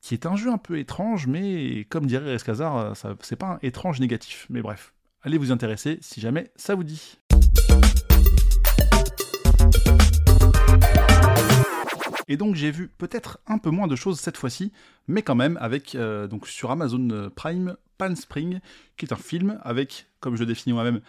qui 0.00 0.14
est 0.14 0.26
un 0.26 0.36
jeu 0.36 0.50
un 0.50 0.58
peu 0.58 0.78
étrange, 0.78 1.26
mais 1.26 1.84
comme 1.88 2.06
dirait 2.06 2.30
Rescazar, 2.30 2.76
euh, 2.76 3.14
c'est 3.20 3.36
pas 3.36 3.52
un 3.52 3.58
étrange 3.62 4.00
négatif. 4.00 4.46
Mais 4.50 4.62
bref, 4.62 4.94
allez 5.22 5.38
vous 5.38 5.52
intéresser 5.52 5.98
si 6.00 6.20
jamais 6.20 6.50
ça 6.56 6.74
vous 6.74 6.84
dit. 6.84 7.18
Et 12.28 12.36
donc 12.36 12.54
j'ai 12.54 12.70
vu 12.70 12.88
peut-être 12.88 13.38
un 13.46 13.58
peu 13.58 13.70
moins 13.70 13.86
de 13.86 13.96
choses 13.96 14.18
cette 14.18 14.36
fois-ci, 14.36 14.72
mais 15.08 15.22
quand 15.22 15.34
même 15.34 15.58
avec 15.60 15.94
euh, 15.94 16.26
donc 16.26 16.46
sur 16.48 16.70
Amazon 16.70 17.30
Prime 17.34 17.76
Pan 17.98 18.14
Spring, 18.14 18.60
qui 18.96 19.06
est 19.06 19.12
un 19.12 19.16
film 19.16 19.60
avec, 19.62 20.06
comme 20.20 20.34
je 20.34 20.40
le 20.40 20.46
définis 20.46 20.74
moi-même, 20.74 21.00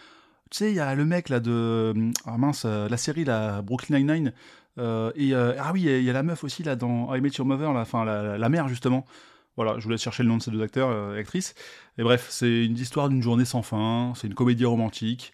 tu 0.50 0.58
sais, 0.58 0.70
il 0.70 0.76
y 0.76 0.80
a 0.80 0.94
le 0.94 1.04
mec 1.04 1.28
là 1.28 1.40
de. 1.40 1.94
Ah 2.24 2.38
mince, 2.38 2.62
euh, 2.64 2.88
la 2.88 2.96
série 2.96 3.24
là, 3.24 3.60
Brooklyn 3.62 3.98
Nine-Nine. 3.98 4.32
Euh, 4.78 5.10
et 5.16 5.34
ah 5.34 5.72
oui, 5.72 5.82
il 5.82 6.04
y, 6.04 6.10
a 6.10 6.12
la 6.12 6.22
meuf 6.22 6.44
aussi 6.44 6.62
là 6.62 6.76
dans 6.76 7.12
I 7.14 7.20
Met 7.20 7.30
Your 7.30 7.46
Mother, 7.46 7.72
la, 7.72 7.80
enfin, 7.80 8.04
la, 8.04 8.38
la, 8.38 8.48
mère 8.48 8.68
justement. 8.68 9.04
Voilà, 9.56 9.78
je 9.78 9.84
vous 9.84 9.90
laisse 9.90 10.00
chercher 10.00 10.22
le 10.22 10.28
nom 10.28 10.36
de 10.36 10.42
ces 10.42 10.52
deux 10.52 10.62
acteurs 10.62 11.16
et 11.16 11.18
actrices. 11.18 11.54
Et 11.98 12.04
bref, 12.04 12.28
c'est 12.30 12.64
une 12.64 12.78
histoire 12.78 13.08
d'une 13.08 13.22
journée 13.22 13.44
sans 13.44 13.62
fin, 13.62 14.12
c'est 14.14 14.28
une 14.28 14.34
comédie 14.34 14.64
romantique. 14.64 15.32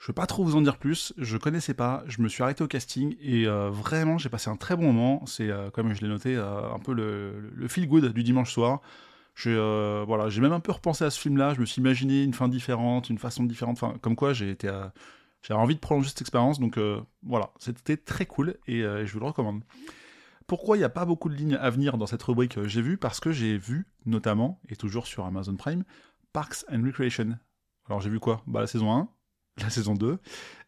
Je 0.00 0.06
ne 0.06 0.08
veux 0.08 0.14
pas 0.14 0.26
trop 0.26 0.42
vous 0.42 0.56
en 0.56 0.62
dire 0.62 0.78
plus, 0.78 1.12
je 1.18 1.36
connaissais 1.36 1.74
pas, 1.74 2.02
je 2.06 2.22
me 2.22 2.28
suis 2.28 2.42
arrêté 2.42 2.64
au 2.64 2.66
casting 2.66 3.16
et 3.20 3.44
vraiment 3.44 4.16
j'ai 4.16 4.30
passé 4.30 4.48
un 4.48 4.56
très 4.56 4.74
bon 4.74 4.92
moment. 4.92 5.26
C'est, 5.26 5.50
comme 5.74 5.92
je 5.92 6.00
l'ai 6.00 6.08
noté, 6.08 6.36
un 6.36 6.78
peu 6.82 6.94
le, 6.94 7.50
le 7.54 7.68
feel 7.68 7.86
good 7.86 8.06
du 8.12 8.22
dimanche 8.22 8.52
soir. 8.52 8.80
J'ai 9.34 9.54
euh, 9.56 10.04
voilà, 10.06 10.28
j'ai 10.28 10.40
même 10.40 10.52
un 10.52 10.60
peu 10.60 10.72
repensé 10.72 11.04
à 11.04 11.10
ce 11.10 11.18
film-là. 11.18 11.54
Je 11.54 11.60
me 11.60 11.66
suis 11.66 11.80
imaginé 11.80 12.22
une 12.22 12.34
fin 12.34 12.48
différente, 12.48 13.08
une 13.10 13.18
façon 13.18 13.44
différente. 13.44 13.82
Enfin, 13.82 13.96
comme 14.00 14.16
quoi, 14.16 14.32
j'ai 14.32 14.50
été, 14.50 14.70
j'avais 15.42 15.60
envie 15.60 15.74
de 15.74 15.80
prolonger 15.80 16.08
cette 16.08 16.20
expérience. 16.20 16.60
Donc 16.60 16.76
euh, 16.76 17.00
voilà, 17.22 17.50
c'était 17.58 17.96
très 17.96 18.26
cool 18.26 18.56
et 18.66 18.82
euh, 18.82 19.06
je 19.06 19.12
vous 19.12 19.20
le 19.20 19.26
recommande. 19.26 19.62
Pourquoi 20.46 20.76
il 20.76 20.80
n'y 20.80 20.84
a 20.84 20.90
pas 20.90 21.04
beaucoup 21.04 21.28
de 21.28 21.34
lignes 21.34 21.54
à 21.54 21.70
venir 21.70 21.96
dans 21.96 22.06
cette 22.06 22.22
rubrique 22.22 22.62
J'ai 22.64 22.82
vu? 22.82 22.96
Parce 22.96 23.20
que 23.20 23.30
j'ai 23.32 23.56
vu 23.56 23.86
notamment 24.04 24.60
et 24.68 24.76
toujours 24.76 25.06
sur 25.06 25.24
Amazon 25.24 25.56
Prime 25.56 25.84
Parks 26.32 26.64
and 26.72 26.82
Recreation. 26.84 27.38
Alors 27.86 28.00
j'ai 28.00 28.10
vu 28.10 28.20
quoi? 28.20 28.42
Bah 28.46 28.60
la 28.60 28.66
saison 28.66 28.92
1, 28.92 29.08
la 29.62 29.70
saison 29.70 29.94
2 29.94 30.18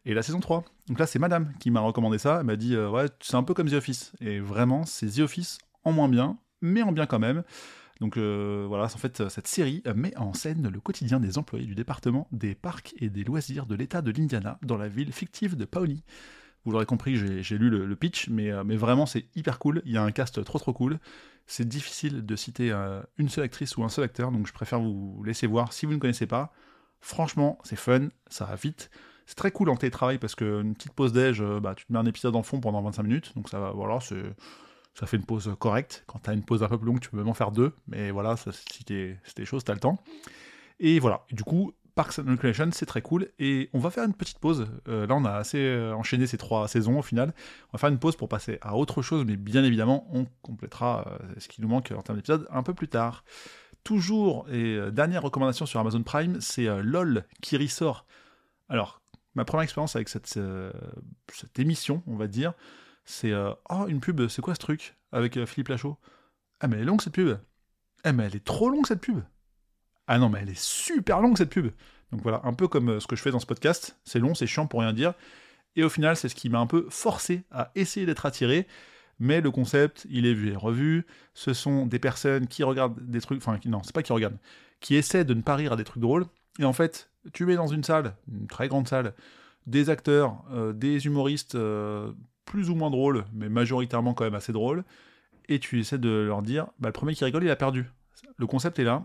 et 0.04 0.14
la 0.14 0.22
saison 0.22 0.40
3. 0.40 0.64
Donc 0.88 0.98
là 0.98 1.06
c'est 1.06 1.18
Madame 1.18 1.52
qui 1.60 1.70
m'a 1.70 1.80
recommandé 1.80 2.18
ça. 2.18 2.38
Elle 2.40 2.46
m'a 2.46 2.56
dit 2.56 2.76
ouais 2.76 3.06
c'est 3.20 3.36
un 3.36 3.42
peu 3.42 3.54
comme 3.54 3.68
The 3.68 3.74
Office 3.74 4.12
et 4.20 4.40
vraiment 4.40 4.84
c'est 4.84 5.06
The 5.06 5.20
Office 5.20 5.58
en 5.84 5.92
moins 5.92 6.08
bien, 6.08 6.38
mais 6.60 6.82
en 6.82 6.92
bien 6.92 7.06
quand 7.06 7.18
même. 7.18 7.42
Donc 8.02 8.16
euh, 8.16 8.64
voilà, 8.66 8.84
en 8.84 8.88
fait, 8.88 9.28
cette 9.28 9.46
série 9.46 9.80
met 9.94 10.16
en 10.16 10.34
scène 10.34 10.68
le 10.68 10.80
quotidien 10.80 11.20
des 11.20 11.38
employés 11.38 11.66
du 11.66 11.76
département 11.76 12.26
des 12.32 12.56
parcs 12.56 12.94
et 12.98 13.08
des 13.10 13.22
loisirs 13.22 13.64
de 13.64 13.76
l'État 13.76 14.02
de 14.02 14.10
l'Indiana 14.10 14.58
dans 14.62 14.76
la 14.76 14.88
ville 14.88 15.12
fictive 15.12 15.56
de 15.56 15.64
Pawnee. 15.64 16.02
Vous 16.64 16.72
l'aurez 16.72 16.84
compris, 16.84 17.14
j'ai 17.16 17.58
lu 17.58 17.70
le, 17.70 17.94
pitch, 17.94 18.28
mais, 18.28 18.50
euh, 18.50 18.64
mais 18.64 18.74
vraiment 18.76 19.06
c'est 19.06 19.26
hyper 19.36 19.60
cool. 19.60 19.82
Il 19.84 19.92
y 19.92 19.96
a 19.96 20.02
un 20.02 20.10
cast 20.10 20.42
trop 20.44 20.58
trop 20.58 20.72
cool. 20.72 20.98
C'est 21.46 21.68
difficile 21.68 22.26
de 22.26 22.34
citer 22.34 22.72
euh, 22.72 23.02
une 23.18 23.28
seule 23.28 23.44
actrice 23.44 23.76
ou 23.76 23.84
un 23.84 23.88
seul 23.88 24.04
acteur, 24.04 24.32
donc 24.32 24.48
je 24.48 24.52
préfère 24.52 24.80
vous 24.80 25.22
laisser 25.24 25.46
voir 25.46 25.72
si 25.72 25.86
vous 25.86 25.92
ne 25.92 25.98
connaissez 25.98 26.26
pas. 26.26 26.52
Franchement, 27.02 27.58
c'est 27.62 27.76
fun, 27.76 28.08
ça 28.28 28.46
va 28.46 28.54
vite. 28.54 28.90
C'est 29.26 29.34
très 29.34 29.50
cool 29.50 29.68
en 29.68 29.76
télétravail 29.76 30.18
parce 30.18 30.34
qu'une 30.34 30.74
petite 30.74 30.94
pause 30.94 31.12
déj, 31.12 31.42
bah, 31.60 31.74
tu 31.74 31.84
te 31.84 31.92
mets 31.92 31.98
un 31.98 32.06
épisode 32.06 32.34
en 32.34 32.42
fond 32.42 32.60
pendant 32.60 32.80
25 32.80 33.02
minutes, 33.02 33.32
donc 33.36 33.50
ça 33.50 33.60
va, 33.60 33.70
voilà, 33.72 33.98
ça 34.00 35.06
fait 35.06 35.16
une 35.16 35.24
pause 35.24 35.54
correcte. 35.58 36.04
Quand 36.06 36.20
tu 36.20 36.30
as 36.30 36.32
une 36.32 36.44
pause 36.44 36.62
un 36.62 36.68
peu 36.68 36.78
plus 36.78 36.86
longue, 36.86 37.00
tu 37.00 37.10
peux 37.10 37.18
même 37.18 37.28
en 37.28 37.34
faire 37.34 37.52
deux, 37.52 37.72
mais 37.86 38.10
voilà, 38.10 38.36
ça, 38.36 38.50
si 38.52 38.84
t'es 38.84 39.44
choses, 39.44 39.64
tu 39.64 39.70
as 39.70 39.74
le 39.74 39.80
temps. 39.80 40.02
Et 40.80 40.98
voilà, 40.98 41.24
du 41.30 41.44
coup, 41.44 41.72
Parks 41.94 42.18
and 42.18 42.30
Recreation, 42.30 42.70
c'est 42.72 42.86
très 42.86 43.02
cool. 43.02 43.28
Et 43.38 43.68
on 43.72 43.78
va 43.78 43.90
faire 43.90 44.04
une 44.04 44.14
petite 44.14 44.38
pause. 44.38 44.66
Euh, 44.88 45.06
là, 45.06 45.14
on 45.14 45.24
a 45.24 45.32
assez 45.32 45.58
euh, 45.58 45.94
enchaîné 45.94 46.26
ces 46.26 46.38
trois 46.38 46.66
saisons 46.68 46.98
au 46.98 47.02
final. 47.02 47.34
On 47.68 47.72
va 47.76 47.78
faire 47.78 47.90
une 47.90 47.98
pause 47.98 48.16
pour 48.16 48.28
passer 48.28 48.58
à 48.62 48.76
autre 48.76 49.02
chose, 49.02 49.24
mais 49.26 49.36
bien 49.36 49.62
évidemment, 49.64 50.06
on 50.12 50.26
complétera 50.42 51.06
euh, 51.06 51.34
ce 51.38 51.48
qui 51.48 51.60
nous 51.60 51.68
manque 51.68 51.92
en 51.96 52.02
termes 52.02 52.16
d'épisode 52.16 52.46
un 52.50 52.62
peu 52.62 52.74
plus 52.74 52.88
tard. 52.88 53.24
Toujours, 53.84 54.48
et 54.48 54.78
dernière 54.92 55.22
recommandation 55.22 55.66
sur 55.66 55.80
Amazon 55.80 56.02
Prime, 56.02 56.40
c'est 56.40 56.66
LOL 56.82 57.24
qui 57.40 57.56
ressort. 57.56 58.06
Alors, 58.68 59.02
ma 59.34 59.44
première 59.44 59.64
expérience 59.64 59.96
avec 59.96 60.08
cette, 60.08 60.26
cette 60.28 61.58
émission, 61.58 62.02
on 62.06 62.16
va 62.16 62.28
dire, 62.28 62.54
c'est 63.04 63.32
euh, 63.32 63.52
Oh, 63.70 63.86
une 63.88 64.00
pub, 64.00 64.28
c'est 64.28 64.42
quoi 64.42 64.54
ce 64.54 64.60
truc 64.60 64.96
Avec 65.12 65.36
euh, 65.36 65.46
Philippe 65.46 65.68
Lachaud? 65.68 65.98
Ah, 66.60 66.68
mais 66.68 66.76
elle 66.76 66.82
est 66.82 66.86
longue 66.86 67.02
cette 67.02 67.14
pub. 67.14 67.38
Ah, 68.04 68.12
mais 68.12 68.24
elle 68.24 68.36
est 68.36 68.44
trop 68.44 68.70
longue 68.70 68.86
cette 68.86 69.00
pub. 69.00 69.20
Ah 70.06 70.18
non, 70.18 70.28
mais 70.28 70.40
elle 70.42 70.50
est 70.50 70.60
super 70.60 71.20
longue 71.20 71.36
cette 71.36 71.50
pub. 71.50 71.72
Donc 72.10 72.22
voilà, 72.22 72.40
un 72.44 72.52
peu 72.52 72.68
comme 72.68 72.90
euh, 72.90 73.00
ce 73.00 73.06
que 73.06 73.16
je 73.16 73.22
fais 73.22 73.30
dans 73.30 73.40
ce 73.40 73.46
podcast. 73.46 73.98
C'est 74.04 74.18
long, 74.18 74.34
c'est 74.34 74.46
chiant 74.46 74.66
pour 74.66 74.80
rien 74.80 74.92
dire. 74.92 75.14
Et 75.74 75.84
au 75.84 75.88
final, 75.88 76.16
c'est 76.16 76.28
ce 76.28 76.34
qui 76.34 76.48
m'a 76.48 76.58
un 76.58 76.66
peu 76.66 76.86
forcé 76.90 77.44
à 77.50 77.70
essayer 77.74 78.06
d'être 78.06 78.26
attiré. 78.26 78.66
Mais 79.22 79.40
le 79.40 79.52
concept, 79.52 80.04
il 80.10 80.26
est 80.26 80.34
vu 80.34 80.50
et 80.50 80.56
revu. 80.56 81.06
Ce 81.32 81.54
sont 81.54 81.86
des 81.86 82.00
personnes 82.00 82.48
qui 82.48 82.64
regardent 82.64 82.98
des 83.08 83.20
trucs, 83.20 83.38
enfin, 83.38 83.56
non, 83.66 83.80
c'est 83.84 83.94
pas 83.94 84.02
qui 84.02 84.12
regardent, 84.12 84.38
qui 84.80 84.96
essaient 84.96 85.24
de 85.24 85.32
ne 85.32 85.42
pas 85.42 85.54
rire 85.54 85.74
à 85.74 85.76
des 85.76 85.84
trucs 85.84 86.02
drôles. 86.02 86.26
Et 86.58 86.64
en 86.64 86.72
fait, 86.72 87.08
tu 87.32 87.46
mets 87.46 87.54
dans 87.54 87.68
une 87.68 87.84
salle, 87.84 88.16
une 88.28 88.48
très 88.48 88.66
grande 88.66 88.88
salle, 88.88 89.14
des 89.68 89.90
acteurs, 89.90 90.42
euh, 90.50 90.72
des 90.72 91.06
humoristes 91.06 91.54
euh, 91.54 92.10
plus 92.46 92.68
ou 92.68 92.74
moins 92.74 92.90
drôles, 92.90 93.24
mais 93.32 93.48
majoritairement 93.48 94.12
quand 94.12 94.24
même 94.24 94.34
assez 94.34 94.52
drôles, 94.52 94.82
et 95.48 95.60
tu 95.60 95.78
essaies 95.78 95.98
de 95.98 96.08
leur 96.08 96.42
dire, 96.42 96.66
bah, 96.80 96.88
le 96.88 96.92
premier 96.92 97.14
qui 97.14 97.24
rigole, 97.24 97.44
il 97.44 97.50
a 97.50 97.54
perdu. 97.54 97.88
Le 98.38 98.48
concept 98.48 98.80
est 98.80 98.84
là. 98.84 99.04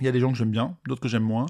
Il 0.00 0.06
y 0.06 0.08
a 0.08 0.12
des 0.12 0.18
gens 0.18 0.32
que 0.32 0.38
j'aime 0.38 0.50
bien, 0.50 0.76
d'autres 0.88 1.00
que 1.00 1.08
j'aime 1.08 1.22
moins. 1.22 1.46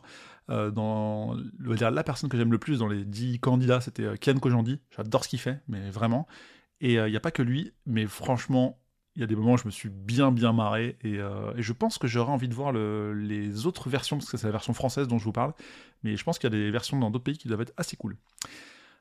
Euh, 0.50 0.70
dire, 0.70 1.90
la 1.90 2.04
personne 2.04 2.28
que 2.28 2.36
j'aime 2.36 2.52
le 2.52 2.58
plus 2.58 2.78
dans 2.78 2.88
les 2.88 3.06
10 3.06 3.40
candidats, 3.40 3.80
c'était 3.80 4.18
Kian 4.18 4.38
Kojandi. 4.38 4.80
J'adore 4.94 5.24
ce 5.24 5.30
qu'il 5.30 5.40
fait, 5.40 5.62
mais 5.66 5.88
vraiment. 5.88 6.28
Et 6.80 6.94
il 6.94 7.04
n'y 7.04 7.16
a 7.16 7.20
pas 7.20 7.30
que 7.30 7.42
lui, 7.42 7.72
mais 7.86 8.06
franchement, 8.06 8.78
il 9.14 9.20
y 9.20 9.24
a 9.24 9.26
des 9.26 9.34
moments 9.34 9.54
où 9.54 9.58
je 9.58 9.64
me 9.64 9.70
suis 9.70 9.88
bien 9.88 10.30
bien 10.30 10.52
marré. 10.52 10.98
Et, 11.02 11.18
je 11.56 11.72
pense 11.72 11.98
que 11.98 12.06
j'aurais 12.06 12.32
envie 12.32 12.48
de 12.48 12.54
voir 12.54 12.72
les 12.72 13.66
autres 13.66 13.88
versions 13.88 14.18
parce 14.18 14.30
que 14.30 14.36
c'est 14.36 14.46
la 14.46 14.52
version 14.52 14.74
française 14.74 15.08
dont 15.08 15.18
je 15.18 15.24
vous 15.24 15.32
parle. 15.32 15.54
Mais 16.02 16.16
je 16.16 16.24
pense 16.24 16.38
qu'il 16.38 16.52
y 16.52 16.54
a 16.54 16.58
des 16.58 16.70
versions 16.70 16.98
dans 16.98 17.10
d'autres 17.10 17.24
pays 17.24 17.38
qui 17.38 17.48
doivent 17.48 17.62
être 17.62 17.72
assez 17.76 17.96
cool. 17.96 18.16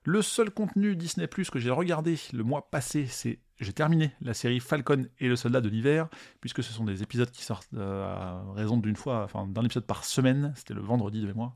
Le 0.08 0.22
seul 0.22 0.52
contenu 0.52 0.96
Disney 0.96 1.26
Plus 1.26 1.50
que 1.50 1.58
j'ai 1.58 1.72
regardé 1.72 2.16
le 2.32 2.44
mois 2.44 2.70
passé, 2.70 3.08
c'est 3.08 3.40
j'ai 3.60 3.74
terminé 3.74 4.12
la 4.22 4.36
série 4.36 4.60
Falcon 4.60 5.08
et 5.20 5.28
le 5.28 5.36
soldat 5.36 5.62
de 5.62 5.70
l'hiver, 5.70 6.10
puisque 6.42 6.62
ce 6.62 6.72
sont 6.72 6.84
des 6.84 7.02
épisodes 7.02 7.32
qui 7.32 7.44
sortent 7.44 7.70
euh, 7.74 8.06
à 8.06 8.54
raison 8.54 8.78
d'une 8.78 8.96
fois, 8.96 9.24
enfin 9.24 9.48
d'un 9.48 9.64
épisode 9.64 9.86
par 9.86 10.04
semaine, 10.04 10.54
c'était 10.56 10.76
le 10.76 10.82
vendredi 10.82 11.22
de 11.22 11.26
mémoire. 11.26 11.56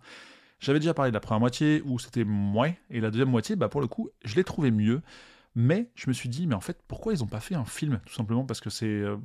J'avais 0.60 0.80
déjà 0.80 0.96
parlé 0.96 1.12
de 1.12 1.14
la 1.14 1.20
première 1.20 1.42
moitié 1.42 1.84
où 1.86 2.00
c'était 2.00 2.24
moins, 2.24 2.74
et 2.90 3.02
la 3.02 3.12
deuxième 3.12 3.30
moitié, 3.30 3.56
bah 3.56 3.70
pour 3.70 3.82
le 3.82 3.88
coup, 3.88 4.10
je 4.26 4.36
l'ai 4.36 4.44
trouvé 4.44 4.72
mieux, 4.72 5.02
mais 5.60 5.92
je 5.96 6.10
me 6.10 6.14
suis 6.14 6.30
dit, 6.30 6.48
mais 6.48 6.56
en 6.56 6.62
fait, 6.62 6.82
pourquoi 6.88 7.14
ils 7.14 7.20
n'ont 7.20 7.28
pas 7.28 7.40
fait 7.40 7.56
un 7.56 7.66
film 7.66 8.00
Tout 8.06 8.14
simplement? 8.14 8.46
Parce 8.46 8.62
que 8.62 8.70
c'est. 8.70 8.88
Euh, 8.88 9.18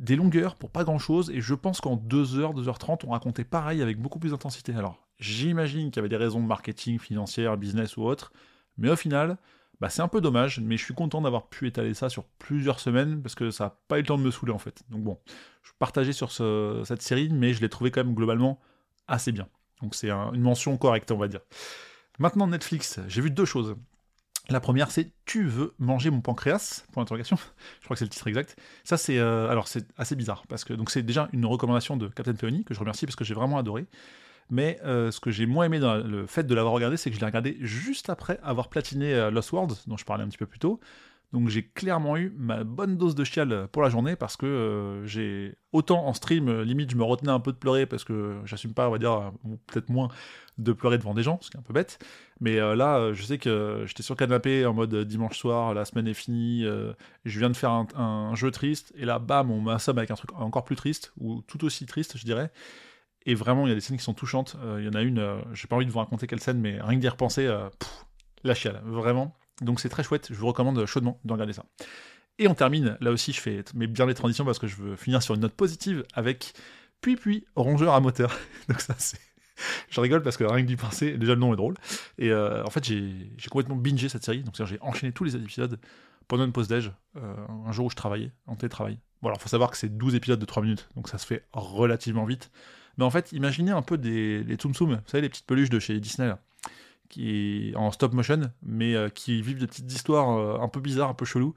des 0.00 0.16
longueurs 0.16 0.56
pour 0.56 0.70
pas 0.70 0.82
grand 0.82 0.98
chose, 0.98 1.30
et 1.30 1.40
je 1.40 1.54
pense 1.54 1.80
qu'en 1.80 1.96
2h, 1.96 2.60
2h30, 2.60 3.02
on 3.06 3.10
racontait 3.10 3.44
pareil 3.44 3.80
avec 3.80 4.00
beaucoup 4.00 4.18
plus 4.18 4.32
d'intensité. 4.32 4.74
Alors, 4.74 5.04
J'imagine 5.18 5.90
qu'il 5.90 5.96
y 5.96 5.98
avait 6.00 6.08
des 6.08 6.16
raisons 6.16 6.40
de 6.40 6.46
marketing, 6.46 6.98
financière, 6.98 7.56
business 7.56 7.96
ou 7.96 8.02
autre, 8.02 8.32
mais 8.76 8.90
au 8.90 8.96
final, 8.96 9.38
bah, 9.80 9.88
c'est 9.88 10.02
un 10.02 10.08
peu 10.08 10.20
dommage, 10.20 10.60
mais 10.60 10.76
je 10.76 10.84
suis 10.84 10.94
content 10.94 11.20
d'avoir 11.20 11.48
pu 11.48 11.68
étaler 11.68 11.94
ça 11.94 12.08
sur 12.08 12.24
plusieurs 12.24 12.80
semaines 12.80 13.22
parce 13.22 13.34
que 13.34 13.50
ça 13.50 13.64
n'a 13.64 13.76
pas 13.88 13.98
eu 13.98 14.02
le 14.02 14.06
temps 14.06 14.18
de 14.18 14.22
me 14.22 14.30
saouler 14.30 14.52
en 14.52 14.58
fait. 14.58 14.82
Donc 14.90 15.02
bon, 15.02 15.18
je 15.62 15.70
partageais 15.78 16.12
sur 16.12 16.32
cette 16.32 17.02
série, 17.02 17.28
mais 17.30 17.54
je 17.54 17.60
l'ai 17.60 17.68
trouvé 17.68 17.90
quand 17.90 18.04
même 18.04 18.14
globalement 18.14 18.60
assez 19.06 19.30
bien. 19.30 19.48
Donc 19.82 19.94
c'est 19.94 20.10
une 20.10 20.40
mention 20.40 20.76
correcte, 20.76 21.10
on 21.12 21.18
va 21.18 21.28
dire. 21.28 21.40
Maintenant 22.18 22.46
Netflix, 22.46 23.00
j'ai 23.08 23.20
vu 23.20 23.30
deux 23.30 23.44
choses. 23.44 23.76
La 24.50 24.60
première, 24.60 24.90
c'est 24.90 25.10
Tu 25.24 25.44
veux 25.46 25.74
manger 25.78 26.10
mon 26.10 26.20
pancréas? 26.20 26.84
Pour 26.92 27.00
l'interrogation. 27.00 27.36
Je 27.80 27.84
crois 27.84 27.94
que 27.94 27.98
c'est 27.98 28.04
le 28.04 28.10
titre 28.10 28.26
exact. 28.28 28.56
Ça, 28.84 28.96
c'est 28.96 29.18
euh, 29.18 29.48
alors 29.48 29.68
c'est 29.68 29.86
assez 29.96 30.16
bizarre 30.16 30.44
parce 30.48 30.64
que 30.64 30.74
c'est 30.88 31.02
déjà 31.02 31.28
une 31.32 31.46
recommandation 31.46 31.96
de 31.96 32.08
Captain 32.08 32.34
Peony 32.34 32.64
que 32.64 32.74
je 32.74 32.80
remercie 32.80 33.06
parce 33.06 33.16
que 33.16 33.24
j'ai 33.24 33.34
vraiment 33.34 33.56
adoré. 33.56 33.86
Mais 34.50 34.78
euh, 34.84 35.10
ce 35.10 35.20
que 35.20 35.30
j'ai 35.30 35.46
moins 35.46 35.64
aimé 35.64 35.78
dans 35.78 35.96
le 35.96 36.26
fait 36.26 36.44
de 36.44 36.54
l'avoir 36.54 36.74
regardé, 36.74 36.98
c'est 36.98 37.08
que 37.08 37.16
je 37.16 37.20
l'ai 37.20 37.26
regardé 37.26 37.56
juste 37.60 38.10
après 38.10 38.38
avoir 38.42 38.68
platiné 38.68 39.14
euh, 39.14 39.30
Lost 39.30 39.52
World, 39.52 39.72
dont 39.86 39.96
je 39.96 40.04
parlais 40.04 40.22
un 40.22 40.28
petit 40.28 40.36
peu 40.36 40.46
plus 40.46 40.58
tôt. 40.58 40.80
Donc 41.34 41.48
j'ai 41.48 41.62
clairement 41.62 42.16
eu 42.16 42.32
ma 42.38 42.64
bonne 42.64 42.96
dose 42.96 43.14
de 43.14 43.24
chial 43.24 43.68
pour 43.70 43.82
la 43.82 43.90
journée 43.90 44.16
parce 44.16 44.38
que 44.38 44.46
euh, 44.46 45.04
j'ai 45.04 45.56
autant 45.72 46.06
en 46.06 46.14
stream, 46.14 46.62
limite 46.62 46.92
je 46.92 46.96
me 46.96 47.04
retenais 47.04 47.32
un 47.32 47.40
peu 47.40 47.52
de 47.52 47.58
pleurer 47.58 47.84
parce 47.84 48.04
que 48.04 48.40
j'assume 48.46 48.72
pas, 48.72 48.88
on 48.88 48.92
va 48.92 48.98
dire, 48.98 49.32
peut-être 49.66 49.90
moins 49.90 50.08
de 50.56 50.72
pleurer 50.72 50.96
devant 50.96 51.12
des 51.12 51.22
gens, 51.22 51.38
ce 51.42 51.50
qui 51.50 51.56
est 51.56 51.60
un 51.60 51.64
peu 51.64 51.74
bête. 51.74 51.98
Mais 52.40 52.56
là, 52.76 53.12
je 53.12 53.22
sais 53.24 53.38
que 53.38 53.82
j'étais 53.86 54.04
sur 54.04 54.14
le 54.14 54.18
canapé 54.18 54.64
en 54.64 54.72
mode 54.72 54.94
dimanche 54.94 55.36
soir, 55.36 55.74
la 55.74 55.84
semaine 55.84 56.06
est 56.06 56.14
finie, 56.14 56.64
je 57.24 57.38
viens 57.38 57.50
de 57.50 57.56
faire 57.56 57.70
un, 57.70 58.34
jeu 58.36 58.52
triste 58.52 58.92
et 58.96 59.04
là, 59.04 59.18
bam, 59.18 59.50
on 59.50 59.60
m'assomme 59.60 59.98
avec 59.98 60.12
un 60.12 60.14
truc 60.14 60.32
encore 60.34 60.64
plus 60.64 60.76
triste 60.76 61.12
ou 61.18 61.42
tout 61.42 61.64
aussi 61.64 61.86
triste, 61.86 62.16
je 62.16 62.24
dirais. 62.24 62.52
Et 63.26 63.34
vraiment, 63.34 63.66
il 63.66 63.70
y 63.70 63.72
a 63.72 63.74
des 63.74 63.80
scènes 63.80 63.96
qui 63.96 64.04
sont 64.04 64.14
touchantes. 64.14 64.56
Euh, 64.62 64.78
il 64.80 64.86
y 64.86 64.88
en 64.88 64.94
a 64.94 65.02
une, 65.02 65.18
euh, 65.18 65.40
j'ai 65.52 65.66
pas 65.66 65.76
envie 65.76 65.86
de 65.86 65.90
vous 65.90 65.98
raconter 65.98 66.26
quelle 66.26 66.40
scène, 66.40 66.60
mais 66.60 66.80
rien 66.80 66.96
que 66.96 67.00
d'y 67.00 67.08
repenser, 67.08 67.46
euh, 67.46 67.68
la 68.42 68.54
chiale, 68.54 68.82
vraiment. 68.84 69.34
Donc 69.60 69.80
c'est 69.80 69.88
très 69.88 70.02
chouette, 70.02 70.28
je 70.30 70.34
vous 70.34 70.46
recommande 70.46 70.84
chaudement 70.86 71.20
de 71.24 71.32
regarder 71.32 71.52
ça. 71.52 71.64
Et 72.38 72.48
on 72.48 72.54
termine, 72.54 72.96
là 73.00 73.10
aussi 73.10 73.32
je 73.32 73.40
fais 73.40 73.64
mais 73.74 73.86
bien 73.86 74.06
les 74.06 74.14
transitions 74.14 74.44
parce 74.44 74.58
que 74.58 74.66
je 74.66 74.76
veux 74.76 74.96
finir 74.96 75.22
sur 75.22 75.34
une 75.34 75.40
note 75.40 75.54
positive 75.54 76.04
avec 76.14 76.52
Puis 77.00 77.16
Puis 77.16 77.46
Rongeur 77.54 77.94
à 77.94 78.00
moteur. 78.00 78.36
Donc 78.68 78.80
ça 78.80 78.94
c'est... 78.98 79.20
Je 79.88 80.00
rigole 80.00 80.20
parce 80.20 80.36
que 80.36 80.42
rien 80.42 80.62
que 80.62 80.66
d'y 80.66 80.74
penser, 80.74 81.16
déjà 81.16 81.34
le 81.34 81.40
nom 81.40 81.52
est 81.52 81.56
drôle. 81.56 81.76
Et 82.18 82.34
en 82.34 82.70
fait 82.70 82.84
j'ai, 82.84 83.30
complètement 83.50 83.76
bingé 83.76 84.08
cette 84.08 84.24
série, 84.24 84.42
donc 84.42 84.56
j'ai 84.56 84.78
enchaîné 84.80 85.12
tous 85.12 85.22
les 85.22 85.36
épisodes 85.36 85.78
pendant 86.26 86.44
une 86.44 86.52
pause 86.52 86.66
déj, 86.66 86.90
un 87.14 87.70
jour 87.70 87.86
où 87.86 87.90
je 87.90 87.94
travaillais, 87.94 88.32
en 88.46 88.56
télétravail. 88.56 88.98
Bon 89.22 89.28
alors 89.28 89.40
faut 89.40 89.48
savoir 89.48 89.70
que 89.70 89.76
c'est 89.76 89.96
12 89.96 90.16
épisodes 90.16 90.40
de 90.40 90.44
3 90.44 90.64
minutes, 90.64 90.88
donc 90.96 91.08
ça 91.08 91.18
se 91.18 91.26
fait 91.26 91.46
relativement 91.52 92.24
vite. 92.24 92.50
Mais 92.96 93.04
en 93.04 93.10
fait, 93.10 93.32
imaginez 93.32 93.70
un 93.70 93.82
peu 93.82 93.98
des, 93.98 94.44
les 94.44 94.56
Tsum 94.56 94.74
Tsum, 94.74 94.90
vous 94.90 95.00
savez, 95.06 95.22
les 95.22 95.28
petites 95.28 95.46
peluches 95.46 95.70
de 95.70 95.78
chez 95.78 95.98
Disney, 96.00 96.32
qui 97.08 97.72
en 97.76 97.90
stop 97.90 98.12
motion, 98.12 98.52
mais 98.62 98.94
euh, 98.94 99.08
qui 99.08 99.42
vivent 99.42 99.58
des 99.58 99.66
petites 99.66 99.92
histoires 99.92 100.30
euh, 100.30 100.58
un 100.60 100.68
peu 100.68 100.80
bizarres, 100.80 101.10
un 101.10 101.14
peu 101.14 101.24
cheloues. 101.24 101.54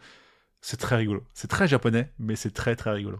C'est 0.61 0.77
très 0.77 0.95
rigolo. 0.95 1.23
C'est 1.33 1.47
très 1.47 1.67
japonais, 1.67 2.11
mais 2.19 2.35
c'est 2.35 2.51
très 2.51 2.75
très 2.75 2.91
rigolo. 2.91 3.19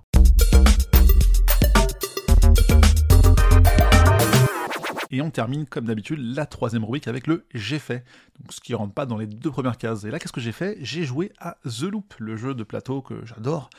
Et 5.10 5.22
on 5.22 5.32
termine 5.32 5.66
comme 5.66 5.86
d'habitude 5.86 6.20
la 6.20 6.46
troisième 6.46 6.84
rubrique 6.84 7.08
avec 7.08 7.28
le 7.28 7.46
j'ai 7.54 7.80
fait, 7.80 8.04
donc 8.40 8.52
ce 8.52 8.60
qui 8.60 8.74
rentre 8.74 8.94
pas 8.94 9.06
dans 9.06 9.18
les 9.18 9.28
deux 9.28 9.52
premières 9.52 9.78
cases. 9.78 10.04
Et 10.04 10.12
là, 10.12 10.20
qu'est-ce 10.20 10.34
que 10.34 10.42
j'ai 10.42 10.52
fait? 10.52 10.78
J'ai 10.82 11.04
joué 11.04 11.32
à 11.40 11.58
The 11.64 11.84
Loop, 11.84 12.14
le 12.20 12.36
jeu 12.36 12.54
de 12.54 12.64
plateau 12.64 13.02
que 13.02 13.26
j'adore, 13.26 13.70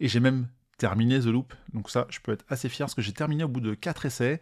et 0.00 0.08
j'ai 0.08 0.20
même 0.20 0.48
terminé 0.78 1.20
The 1.20 1.26
Loop. 1.26 1.54
Donc 1.74 1.90
ça, 1.90 2.06
je 2.08 2.20
peux 2.20 2.32
être 2.32 2.44
assez 2.48 2.68
fier 2.68 2.86
parce 2.86 2.94
que 2.94 3.02
j'ai 3.02 3.12
terminé 3.12 3.44
au 3.44 3.48
bout 3.48 3.60
de 3.60 3.74
4 3.74 4.06
essais. 4.06 4.40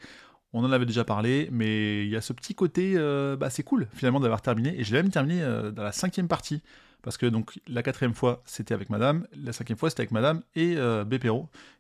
On 0.53 0.65
en 0.65 0.73
avait 0.73 0.87
déjà 0.87 1.05
parlé, 1.05 1.49
mais 1.53 2.05
il 2.05 2.11
y 2.11 2.17
a 2.17 2.21
ce 2.21 2.33
petit 2.33 2.55
côté, 2.55 2.95
euh, 2.97 3.37
bah, 3.37 3.51
c'est 3.51 3.63
cool 3.63 3.87
finalement 3.95 4.19
d'avoir 4.19 4.43
terminé. 4.43 4.79
Et 4.79 4.85
j'ai 4.85 4.97
même 4.97 5.11
terminé 5.11 5.43
euh, 5.43 5.71
dans 5.71 5.85
la 5.85 5.93
cinquième 5.93 6.29
partie. 6.29 6.63
Parce 7.03 7.17
que 7.17 7.27
donc 7.27 7.59
la 7.67 7.83
quatrième 7.83 8.15
fois 8.15 8.43
c'était 8.45 8.75
avec 8.75 8.91
Madame, 8.91 9.27
la 9.33 9.55
cinquième 9.55 9.79
fois 9.79 9.89
c'était 9.89 10.03
avec 10.03 10.11
Madame 10.11 10.43
et 10.55 10.75
euh, 10.77 11.05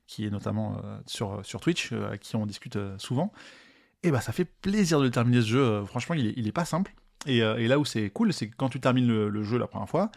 qui 0.06 0.24
est 0.24 0.30
notamment 0.30 0.80
euh, 0.82 0.98
sur, 1.06 1.60
Twitch, 1.60 1.92
à 1.92 2.16
qui 2.16 2.36
on 2.36 2.46
discute 2.46 2.78
souvent. 2.96 3.32
Et 4.02 4.10
bah 4.10 4.22
ça 4.22 4.32
fait 4.32 4.46
plaisir 4.46 4.98
de 4.98 5.08
terminer 5.08 5.42
ce 5.42 5.48
jeu. 5.48 5.84
franchement, 5.84 6.14
il 6.14 6.48
est, 6.48 6.52
pas 6.52 6.64
simple. 6.64 6.94
Et, 7.26 7.40
là 7.40 7.78
où 7.78 7.84
c'est 7.84 8.08
cool, 8.08 8.32
c'est 8.32 8.48
que 8.48 8.56
quand 8.56 8.70
tu 8.70 8.80
termines 8.80 9.06
le, 9.06 9.28
le, 9.28 9.42
jeu 9.42 9.58
la 9.58 9.66
première 9.66 9.90
fois, 9.90 10.10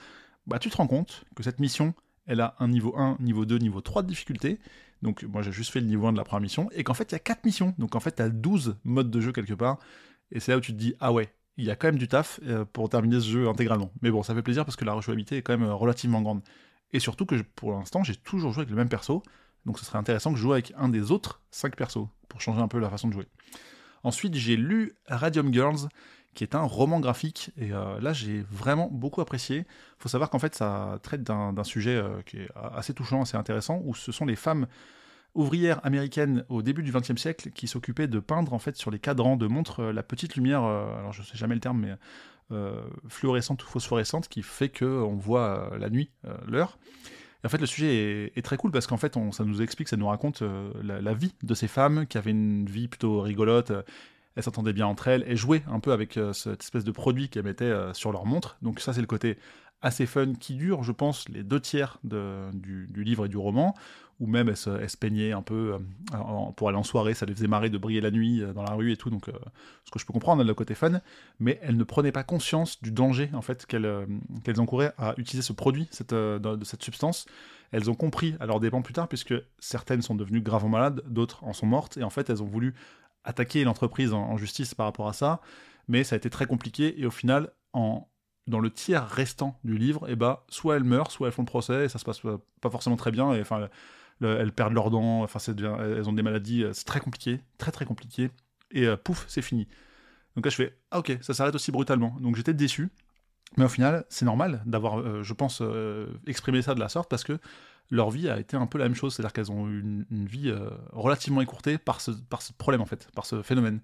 bah 0.48 0.58
tu 0.58 0.70
te 0.70 0.78
rends 0.78 0.88
compte 0.88 1.26
que 1.36 1.44
cette 1.44 1.60
mission, 1.60 1.94
elle 2.26 2.40
a 2.40 2.56
un 2.60 2.70
niveau 2.70 2.98
1, 2.98 3.18
niveau 3.20 3.44
2, 3.44 3.58
niveau 3.58 3.82
3 3.82 4.04
de 4.04 4.08
difficulté. 4.08 4.58
Donc 5.04 5.24
moi 5.24 5.42
j'ai 5.42 5.52
juste 5.52 5.72
fait 5.72 5.82
le 5.82 5.86
niveau 5.86 6.08
1 6.08 6.14
de 6.14 6.18
la 6.18 6.24
première 6.24 6.42
mission. 6.42 6.70
Et 6.72 6.84
qu'en 6.84 6.94
fait 6.94 7.12
il 7.12 7.12
y 7.12 7.16
a 7.16 7.20
4 7.20 7.46
missions. 7.46 7.76
Donc 7.78 7.96
en 7.96 8.00
fait 8.00 8.16
tu 8.16 8.22
as 8.24 8.30
12 8.30 8.78
modes 8.86 9.12
de 9.12 9.22
jeu 9.22 9.32
quelque 9.32 9.54
part. 9.54 9.78
Et 10.32 10.40
c'est 10.40 10.52
là 10.52 10.58
où 10.58 10.62
tu 10.62 10.72
te 10.72 10.78
dis, 10.78 10.96
ah 11.00 11.12
ouais, 11.12 11.32
il 11.58 11.66
y 11.66 11.70
a 11.72 11.76
quand 11.76 11.88
même 11.88 11.98
du 11.98 12.08
taf 12.08 12.40
euh, 12.44 12.66
pour 12.66 12.90
terminer 12.90 13.20
ce 13.20 13.28
jeu 13.28 13.48
intégralement. 13.50 13.92
Mais 14.02 14.10
bon, 14.10 14.24
ça 14.24 14.34
fait 14.34 14.42
plaisir 14.42 14.66
parce 14.66 14.78
que 14.78 14.86
la 14.86 14.94
rejouabilité 14.94 15.38
est 15.38 15.42
quand 15.44 15.56
même 15.56 15.68
euh, 15.68 15.76
relativement 15.76 16.22
grande. 16.22 16.42
Et 16.92 17.00
surtout 17.00 17.26
que 17.26 17.36
pour 17.56 17.74
l'instant 17.74 18.04
j'ai 18.04 18.16
toujours 18.16 18.54
joué 18.54 18.62
avec 18.62 18.72
le 18.72 18.78
même 18.78 18.90
perso. 18.90 19.22
Donc 19.66 19.78
ce 19.78 19.86
serait 19.86 20.00
intéressant 20.00 20.32
que 20.32 20.38
je 20.38 20.42
joue 20.42 20.54
avec 20.54 20.74
un 20.78 20.90
des 20.90 21.12
autres 21.12 21.42
5 21.52 21.76
persos 21.76 22.08
pour 22.30 22.42
changer 22.42 22.62
un 22.62 22.68
peu 22.68 22.80
la 22.80 22.90
façon 22.90 23.10
de 23.10 23.14
jouer. 23.14 23.28
Ensuite 24.04 24.36
j'ai 24.36 24.56
lu 24.56 24.94
Radium 25.08 25.54
Girls 25.54 25.90
qui 26.34 26.44
est 26.44 26.56
un 26.56 26.64
roman 26.64 27.00
graphique. 27.00 27.52
Et 27.58 27.72
euh, 27.72 28.00
là, 28.00 28.14
j'ai 28.14 28.44
vraiment 28.52 28.90
beaucoup 28.92 29.22
apprécié. 29.22 29.60
Il 29.60 29.66
faut 30.00 30.10
savoir 30.10 30.30
qu'en 30.30 30.40
fait, 30.40 30.56
ça 30.56 31.00
traite 31.04 31.24
d'un 31.24 31.64
sujet 31.64 31.96
euh, 31.96 32.22
qui 32.26 32.38
est 32.38 32.50
assez 32.76 32.94
touchant, 32.94 33.22
assez 33.22 33.38
intéressant, 33.38 33.82
où 33.84 33.96
ce 33.96 34.12
sont 34.12 34.26
les 34.26 34.36
femmes 34.36 34.68
ouvrières 35.36 35.84
américaines 35.84 36.46
au 36.50 36.62
début 36.62 36.84
du 36.84 36.92
XXe 36.92 37.20
siècle 37.20 37.50
qui 37.52 37.68
s'occupaient 37.68 38.08
de 38.08 38.20
peindre 38.20 38.54
en 38.54 38.60
fait 38.60 38.78
sur 38.78 38.92
les 38.92 39.00
cadrans 39.00 39.36
de 39.36 39.48
montres 39.48 39.80
euh, 39.80 39.92
la 39.92 40.04
petite 40.04 40.36
lumière, 40.36 40.64
alors 40.64 41.12
je 41.12 41.24
sais 41.24 41.38
jamais 41.38 41.56
le 41.56 41.62
terme, 41.62 41.80
mais 41.80 41.96
fluorescente 43.08 43.64
ou 43.64 43.68
phosphorescente, 43.68 44.28
qui 44.28 44.44
fait 44.44 44.70
qu'on 44.70 45.16
voit 45.16 45.72
la 45.80 45.90
nuit 45.90 46.12
l'heure. 46.46 46.78
Et 47.44 47.48
en 47.48 47.50
fait, 47.50 47.58
le 47.58 47.66
sujet 47.66 48.32
est, 48.36 48.42
très 48.44 48.58
cool 48.58 48.70
parce 48.70 48.86
qu'en 48.86 48.98
fait, 48.98 49.18
on, 49.18 49.32
ça 49.32 49.44
nous 49.44 49.64
explique, 49.64 49.88
ça 49.88 49.98
nous 49.98 50.06
raconte 50.06 50.44
la, 50.84 51.14
vie 51.16 51.34
de 51.42 51.56
ces 51.56 51.68
femmes 51.68 52.06
qui 52.06 52.20
avaient 52.20 52.30
une 52.30 52.68
vie 52.68 52.88
plutôt 52.88 53.22
rigolote 53.22 53.72
elles 54.36 54.44
s'entendaient 54.44 54.74
bien 54.74 54.88
entre 54.88 55.08
elles, 55.08 55.24
et 55.28 55.36
jouaient 55.36 55.64
un 55.68 55.80
peu 55.80 55.92
avec 55.92 56.18
euh, 56.18 56.34
cette 56.34 56.62
espèce 56.62 56.84
de 56.84 56.92
produit 56.92 57.30
qu'elles 57.30 57.44
mettaient 57.44 57.66
euh, 57.66 57.94
sur 57.94 58.12
leur 58.12 58.26
montre. 58.26 58.58
Donc 58.62 58.80
ça, 58.80 58.94
c'est 58.94 59.02
le 59.02 59.08
côté 59.08 59.38
assez 59.82 60.06
fun 60.06 60.34
qui 60.34 60.56
dure, 60.56 60.84
je 60.84 60.94
pense, 60.94 61.28
les 61.30 61.44
deux 61.44 61.60
tiers 61.60 62.00
du, 62.04 62.88
livre 62.96 63.26
et 63.26 63.30
du 63.30 63.36
roman, 63.36 63.76
ou 64.22 64.28
même 64.28 64.48
elles 64.48 64.56
se, 64.56 64.98
peignaient 64.98 65.34
un 65.34 65.42
peu 65.42 65.78
euh, 66.14 66.52
pour 66.56 66.70
aller 66.70 66.78
en 66.78 66.84
soirée, 66.84 67.14
ça 67.14 67.26
les 67.26 67.34
faisait 67.34 67.48
marrer 67.48 67.70
de 67.70 67.78
briller 67.78 68.00
la 68.00 68.10
nuit 68.10 68.42
dans 68.56 68.64
la 68.64 68.76
rue 68.76 68.94
et 68.94 68.98
tout, 68.98 69.10
donc 69.10 69.26
ce 69.84 69.92
que 69.92 70.00
je 70.00 70.06
peux 70.06 70.14
comprendre, 70.14 70.42
le 70.42 70.54
côté 70.54 70.74
fun, 70.74 71.02
mais 71.42 71.60
elles 71.62 71.76
ne 71.76 71.84
prenaient 71.84 72.14
pas 72.14 72.24
conscience 72.24 72.82
du 72.82 72.92
danger 72.92 73.30
en 73.34 73.42
fait 73.42 73.66
qu'elles 73.66 74.08
encouraient 74.58 74.94
à 74.98 75.16
utiliser 75.18 75.46
ce 75.46 75.52
produit, 75.52 75.90
de, 76.08 76.64
cette 76.64 76.82
substance. 76.82 77.26
Elles 77.74 77.90
ont 77.90 77.96
compris 77.96 78.36
à 78.40 78.46
leur 78.46 78.62
dépens 78.62 78.84
plus 78.84 78.94
tard, 78.94 79.10
puisque 79.10 79.34
certaines 79.60 80.02
sont 80.02 80.16
devenues 80.16 80.42
gravement 80.42 80.70
malades, 80.70 81.02
d'autres 81.08 81.44
en 81.44 81.52
sont 81.52 81.66
mortes, 81.66 81.98
et 81.98 82.04
en 82.04 82.10
fait 82.10 82.30
elles 82.30 82.42
ont 82.42 82.48
voulu 82.48 82.74
attaquer 83.24 83.64
l'entreprise 83.64 84.14
en, 84.14 84.38
justice 84.38 84.74
par 84.76 84.86
rapport 84.86 85.08
à 85.08 85.14
ça. 85.14 85.42
mais 85.88 86.04
ça 86.04 86.16
a 86.16 86.18
été 86.18 86.30
très 86.30 86.46
compliqué, 86.46 87.00
et 87.00 87.06
au 87.06 87.12
final, 87.12 87.52
en, 87.74 88.08
dans 88.48 88.60
le 88.60 88.70
tiers 88.72 89.08
restant 89.08 89.60
du 89.64 89.78
livre, 89.78 90.06
eh 90.10 90.16
ben, 90.16 90.40
soit 90.50 90.76
elles 90.78 90.84
meurent, 90.84 91.12
soit 91.12 91.28
elles 91.28 91.34
font 91.34 91.44
le 91.44 91.48
procès, 91.48 91.86
et 91.86 91.90
ça 91.90 92.00
se 92.00 92.06
passe 92.06 92.22
pas 92.62 92.70
forcément 92.70 92.96
très 92.96 93.12
bien, 93.12 93.34
et 93.34 93.42
enfin, 93.42 93.70
elles 94.22 94.54
perdent 94.54 94.74
leurs 94.74 94.92
dents, 94.92 95.24
enfin, 95.24 95.40
elles 95.54 96.10
ont 96.10 96.14
des 96.14 96.24
maladies, 96.24 96.66
c'est 96.74 96.86
très 96.86 97.00
compliqué, 97.00 97.42
très 97.58 97.72
très 97.72 97.86
compliqué, 97.86 98.32
et 98.72 98.88
pouf, 99.04 99.26
c'est 99.28 99.42
fini. 99.42 99.68
Donc 100.36 100.46
là, 100.46 100.50
je 100.50 100.56
fais, 100.56 100.78
ah 100.92 101.00
ok, 101.00 101.18
ça 101.22 101.34
s'arrête 101.34 101.56
aussi 101.56 101.72
brutalement. 101.72 102.16
Donc 102.20 102.36
j'étais 102.36 102.54
déçu, 102.54 102.90
mais 103.58 103.66
au 103.66 103.70
final, 103.70 104.06
c'est 104.10 104.26
normal 104.26 104.62
d'avoir, 104.66 105.00
euh, 105.00 105.24
je 105.24 105.34
pense, 105.34 105.60
euh, 105.62 106.08
exprimé 106.28 106.62
ça 106.62 106.74
de 106.74 106.80
la 106.80 106.90
sorte 106.90 107.10
parce 107.10 107.24
que 107.24 107.40
leur 107.90 108.10
vie 108.10 108.30
a 108.30 108.40
été 108.40 108.58
un 108.58 108.66
peu 108.66 108.78
la 108.78 108.86
même 108.86 108.96
chose, 108.96 109.14
c'est-à-dire 109.14 109.34
qu'elles 109.34 109.52
ont 109.52 109.68
eu 109.68 109.80
une, 110.10 110.26
vie 110.26 110.50
euh, 110.50 110.70
relativement 110.92 111.42
écourtée 111.42 111.78
par 111.78 112.02
ce, 112.02 112.12
par 112.12 112.42
ce 112.42 112.54
problème 112.54 112.82
en 112.82 112.86
fait, 112.86 113.10
par 113.16 113.26
ce 113.26 113.42
phénomène. 113.42 113.82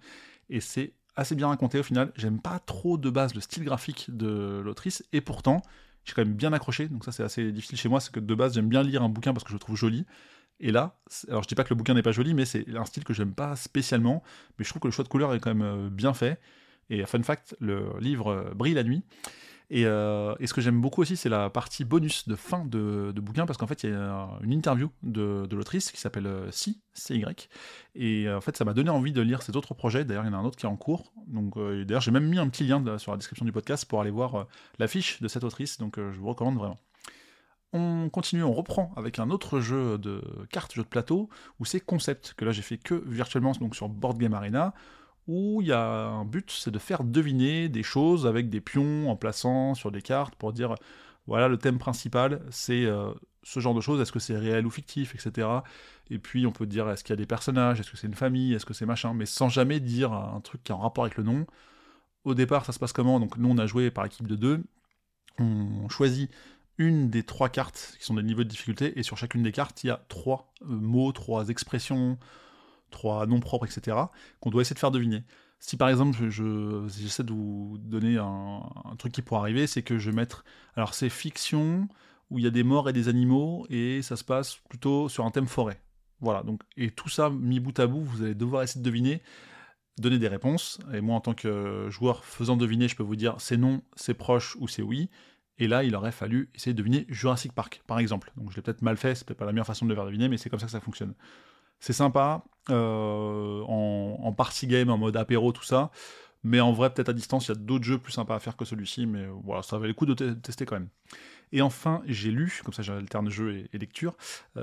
Et 0.49 0.61
c'est 0.61 0.93
assez 1.15 1.35
bien 1.35 1.47
raconté 1.47 1.79
au 1.79 1.83
final. 1.83 2.11
J'aime 2.15 2.41
pas 2.41 2.59
trop 2.59 2.97
de 2.97 3.09
base 3.09 3.35
le 3.35 3.41
style 3.41 3.63
graphique 3.63 4.07
de 4.09 4.61
l'autrice, 4.63 5.05
et 5.13 5.21
pourtant, 5.21 5.61
j'ai 6.05 6.13
quand 6.13 6.23
même 6.23 6.33
bien 6.33 6.53
accroché. 6.53 6.87
Donc 6.87 7.05
ça, 7.05 7.11
c'est 7.11 7.23
assez 7.23 7.51
difficile 7.51 7.77
chez 7.77 7.89
moi, 7.89 7.99
c'est 7.99 8.11
que 8.11 8.19
de 8.19 8.35
base, 8.35 8.55
j'aime 8.55 8.69
bien 8.69 8.83
lire 8.83 9.03
un 9.03 9.09
bouquin 9.09 9.33
parce 9.33 9.43
que 9.43 9.49
je 9.49 9.55
le 9.55 9.59
trouve 9.59 9.75
joli. 9.75 10.05
Et 10.61 10.71
là, 10.71 10.99
alors 11.29 11.43
je 11.43 11.47
dis 11.47 11.55
pas 11.55 11.63
que 11.63 11.69
le 11.69 11.75
bouquin 11.75 11.93
n'est 11.93 12.01
pas 12.01 12.11
joli, 12.11 12.33
mais 12.33 12.45
c'est 12.45 12.65
un 12.75 12.85
style 12.85 13.03
que 13.03 13.13
j'aime 13.13 13.33
pas 13.33 13.55
spécialement, 13.55 14.23
mais 14.57 14.65
je 14.65 14.69
trouve 14.69 14.81
que 14.81 14.87
le 14.87 14.91
choix 14.91 15.03
de 15.03 15.09
couleur 15.09 15.33
est 15.33 15.39
quand 15.39 15.53
même 15.53 15.89
bien 15.89 16.13
fait. 16.13 16.39
Et 16.89 17.05
fun 17.05 17.21
fact, 17.23 17.55
le 17.59 17.93
livre 17.99 18.51
brille 18.55 18.73
la 18.73 18.83
nuit. 18.83 19.03
Euh, 19.71 20.35
et, 20.39 20.47
ce 20.47 20.53
que 20.53 20.61
j'aime 20.61 20.81
beaucoup 20.81 21.01
aussi, 21.01 21.15
c'est 21.15 21.29
la 21.29 21.49
partie 21.49 21.85
bonus 21.85 22.27
de 22.27 22.35
fin 22.35 22.65
de, 22.65 23.13
bouquin, 23.15 23.45
parce 23.45 23.57
qu'en 23.57 23.67
fait, 23.67 23.83
il 23.83 23.91
y 23.91 23.93
a 23.93 24.29
une 24.41 24.51
interview 24.51 24.89
de, 25.03 25.47
l'autrice 25.51 25.91
qui 25.91 25.99
s'appelle 25.99 26.27
euh, 26.27 26.51
Si, 26.51 26.81
CY. 26.93 27.23
Et 27.95 28.27
euh, 28.27 28.37
en 28.37 28.41
fait, 28.41 28.57
ça 28.57 28.65
m'a 28.65 28.73
donné 28.73 28.89
envie 28.89 29.13
de 29.13 29.21
lire 29.21 29.41
cet 29.41 29.55
autre 29.55 29.73
projet. 29.73 30.05
D'ailleurs, 30.05 30.23
il 30.25 30.27
y 30.27 30.31
en 30.31 30.33
a 30.33 30.37
un 30.37 30.45
autre 30.45 30.57
qui 30.57 30.65
est 30.65 30.69
en 30.69 30.75
cours. 30.75 31.13
Donc, 31.27 31.55
d'ailleurs, 31.57 32.01
j'ai 32.01 32.11
même 32.11 32.27
mis 32.27 32.39
un 32.39 32.49
petit 32.49 32.63
lien 32.63 32.97
sur 32.97 33.11
la 33.11 33.17
description 33.17 33.45
du 33.45 33.51
podcast 33.51 33.85
pour 33.85 34.01
aller 34.01 34.11
voir 34.11 34.47
l'affiche 34.79 35.21
de 35.21 35.27
cette 35.27 35.43
autrice. 35.43 35.77
Donc, 35.77 35.97
je 35.97 36.19
vous 36.19 36.27
recommande 36.27 36.57
vraiment. 36.57 36.77
On 37.71 38.09
continue, 38.09 38.43
on 38.43 38.53
reprend 38.53 38.91
avec 38.95 39.19
un 39.19 39.29
autre 39.29 39.59
jeu 39.59 39.99
de 39.99 40.23
cartes, 40.51 40.73
jeu 40.73 40.81
de 40.81 40.87
plateau, 40.87 41.29
où 41.59 41.65
c'est 41.65 41.79
concept, 41.79 42.33
que 42.35 42.43
là 42.43 42.51
j'ai 42.51 42.63
fait 42.63 42.77
que 42.77 42.95
virtuellement 43.05 43.51
donc 43.51 43.75
sur 43.75 43.89
Board 43.89 44.17
Game 44.17 44.33
Arena, 44.33 44.73
où 45.29 45.61
il 45.61 45.67
y 45.67 45.71
a 45.71 46.07
un 46.07 46.25
but, 46.25 46.49
c'est 46.49 46.71
de 46.71 46.79
faire 46.79 47.03
deviner 47.03 47.69
des 47.69 47.83
choses 47.83 48.25
avec 48.25 48.49
des 48.49 48.61
pions 48.61 49.11
en 49.11 49.15
plaçant 49.15 49.75
sur 49.75 49.91
des 49.91 50.01
cartes 50.01 50.33
pour 50.35 50.53
dire 50.53 50.73
voilà 51.27 51.47
le 51.47 51.57
thème 51.57 51.77
principal, 51.77 52.41
c'est 52.49 52.85
euh, 52.85 53.11
ce 53.43 53.59
genre 53.59 53.75
de 53.75 53.81
choses, 53.81 54.01
est-ce 54.01 54.11
que 54.11 54.17
c'est 54.17 54.35
réel 54.35 54.65
ou 54.65 54.71
fictif, 54.71 55.13
etc. 55.13 55.47
Et 56.09 56.17
puis 56.17 56.47
on 56.47 56.51
peut 56.51 56.65
dire 56.65 56.89
est-ce 56.89 57.03
qu'il 57.03 57.11
y 57.11 57.13
a 57.13 57.17
des 57.17 57.27
personnages, 57.27 57.79
est-ce 57.79 57.91
que 57.91 57.97
c'est 57.97 58.07
une 58.07 58.15
famille, 58.15 58.55
est-ce 58.55 58.65
que 58.65 58.73
c'est 58.73 58.87
machin, 58.87 59.13
mais 59.13 59.27
sans 59.27 59.49
jamais 59.49 59.79
dire 59.79 60.13
un 60.13 60.41
truc 60.41 60.63
qui 60.63 60.71
est 60.71 60.75
en 60.75 60.79
rapport 60.79 61.03
avec 61.03 61.15
le 61.17 61.23
nom. 61.23 61.45
Au 62.23 62.33
départ, 62.33 62.65
ça 62.65 62.71
se 62.71 62.79
passe 62.79 62.91
comment? 62.91 63.19
Donc 63.19 63.37
nous 63.37 63.49
on 63.49 63.57
a 63.59 63.67
joué 63.67 63.91
par 63.91 64.05
équipe 64.05 64.25
de 64.25 64.35
deux, 64.35 64.63
on 65.37 65.87
choisit 65.89 66.31
une 66.79 67.11
des 67.11 67.21
trois 67.21 67.49
cartes 67.49 67.95
qui 67.99 68.05
sont 68.05 68.15
des 68.15 68.23
niveaux 68.23 68.43
de 68.43 68.49
difficulté, 68.49 68.97
et 68.97 69.03
sur 69.03 69.15
chacune 69.15 69.43
des 69.43 69.51
cartes, 69.51 69.83
il 69.83 69.87
y 69.87 69.91
a 69.91 70.03
trois 70.07 70.51
euh, 70.63 70.65
mots, 70.69 71.11
trois 71.11 71.49
expressions, 71.49 72.17
trois 72.89 73.25
noms 73.27 73.39
propres, 73.39 73.65
etc., 73.65 73.97
qu'on 74.39 74.49
doit 74.49 74.61
essayer 74.61 74.75
de 74.75 74.79
faire 74.79 74.91
deviner. 74.91 75.23
Si 75.59 75.75
par 75.75 75.89
exemple, 75.89 76.29
je, 76.29 76.87
j'essaie 76.87 77.23
de 77.23 77.33
vous 77.33 77.77
donner 77.79 78.17
un, 78.17 78.61
truc 78.97 79.11
qui 79.11 79.21
pourrait 79.21 79.41
arriver, 79.41 79.67
c'est 79.67 79.83
que 79.83 79.97
je 79.97 80.09
vais 80.09 80.15
mettre. 80.15 80.45
Alors, 80.75 80.93
c'est 80.93 81.09
fiction, 81.09 81.87
où 82.29 82.39
il 82.39 82.45
y 82.45 82.47
a 82.47 82.51
des 82.51 82.63
morts 82.63 82.89
et 82.89 82.93
des 82.93 83.09
animaux, 83.09 83.65
et 83.69 84.01
ça 84.01 84.15
se 84.15 84.23
passe 84.23 84.57
plutôt 84.69 85.09
sur 85.09 85.25
un 85.25 85.31
thème 85.31 85.47
forêt. 85.47 85.81
Voilà, 86.21 86.43
donc, 86.43 86.61
et 86.77 86.91
tout 86.91 87.09
ça 87.09 87.29
mis 87.29 87.59
bout 87.59 87.77
à 87.79 87.87
bout, 87.87 88.01
vous 88.01 88.23
allez 88.23 88.35
devoir 88.35 88.63
essayer 88.63 88.81
de 88.81 88.85
deviner, 88.85 89.21
donner 89.97 90.19
des 90.19 90.27
réponses. 90.27 90.79
Et 90.93 91.01
moi, 91.01 91.15
en 91.15 91.21
tant 91.21 91.33
que 91.33 91.87
joueur 91.89 92.25
faisant 92.25 92.57
deviner, 92.57 92.87
je 92.87 92.95
peux 92.95 93.03
vous 93.03 93.15
dire 93.15 93.35
c'est 93.39 93.57
non, 93.57 93.81
c'est 93.95 94.13
proche 94.13 94.55
ou 94.59 94.67
c'est 94.67 94.81
oui. 94.81 95.09
Et 95.59 95.67
là, 95.67 95.83
il 95.83 95.95
aurait 95.95 96.11
fallu 96.13 96.49
essayer 96.55 96.73
de 96.73 96.77
deviner 96.77 97.05
Jurassic 97.09 97.51
Park, 97.53 97.83
par 97.85 97.99
exemple. 97.99 98.31
Donc 98.37 98.51
je 98.51 98.55
l'ai 98.55 98.61
peut-être 98.61 98.81
mal 98.81 98.95
fait, 98.95 99.15
c'est 99.15 99.25
peut-être 99.25 99.39
pas 99.39 99.45
la 99.45 99.51
meilleure 99.51 99.65
façon 99.65 99.85
de 99.85 99.89
le 99.89 99.95
faire 99.95 100.05
deviner, 100.05 100.29
mais 100.29 100.37
c'est 100.37 100.49
comme 100.49 100.59
ça 100.59 100.67
que 100.67 100.71
ça 100.71 100.79
fonctionne. 100.79 101.13
C'est 101.79 101.93
sympa, 101.93 102.43
euh, 102.69 103.63
en, 103.67 104.33
party 104.33 104.67
game, 104.67 104.89
en 104.89 104.97
mode 104.97 105.17
apéro, 105.17 105.51
tout 105.51 105.63
ça. 105.63 105.91
Mais 106.43 106.61
en 106.61 106.71
vrai, 106.71 106.93
peut-être 106.93 107.09
à 107.09 107.13
distance, 107.13 107.47
il 107.47 107.49
y 107.49 107.51
a 107.51 107.55
d'autres 107.55 107.83
jeux 107.83 107.97
plus 107.97 108.13
sympas 108.13 108.35
à 108.35 108.39
faire 108.39 108.55
que 108.55 108.63
celui-ci, 108.63 109.05
mais 109.05 109.27
voilà, 109.43 109.61
ça 109.61 109.77
valait 109.77 109.89
le 109.89 109.93
coup 109.93 110.05
de 110.05 110.13
tester 110.13 110.65
quand 110.65 110.75
même. 110.75 110.89
Et 111.51 111.61
enfin, 111.61 112.01
j'ai 112.05 112.31
lu, 112.31 112.61
comme 112.63 112.73
ça 112.73 112.83
j'alterne 112.83 113.29
jeu 113.29 113.67
et, 113.73 113.77
lecture, 113.77 114.15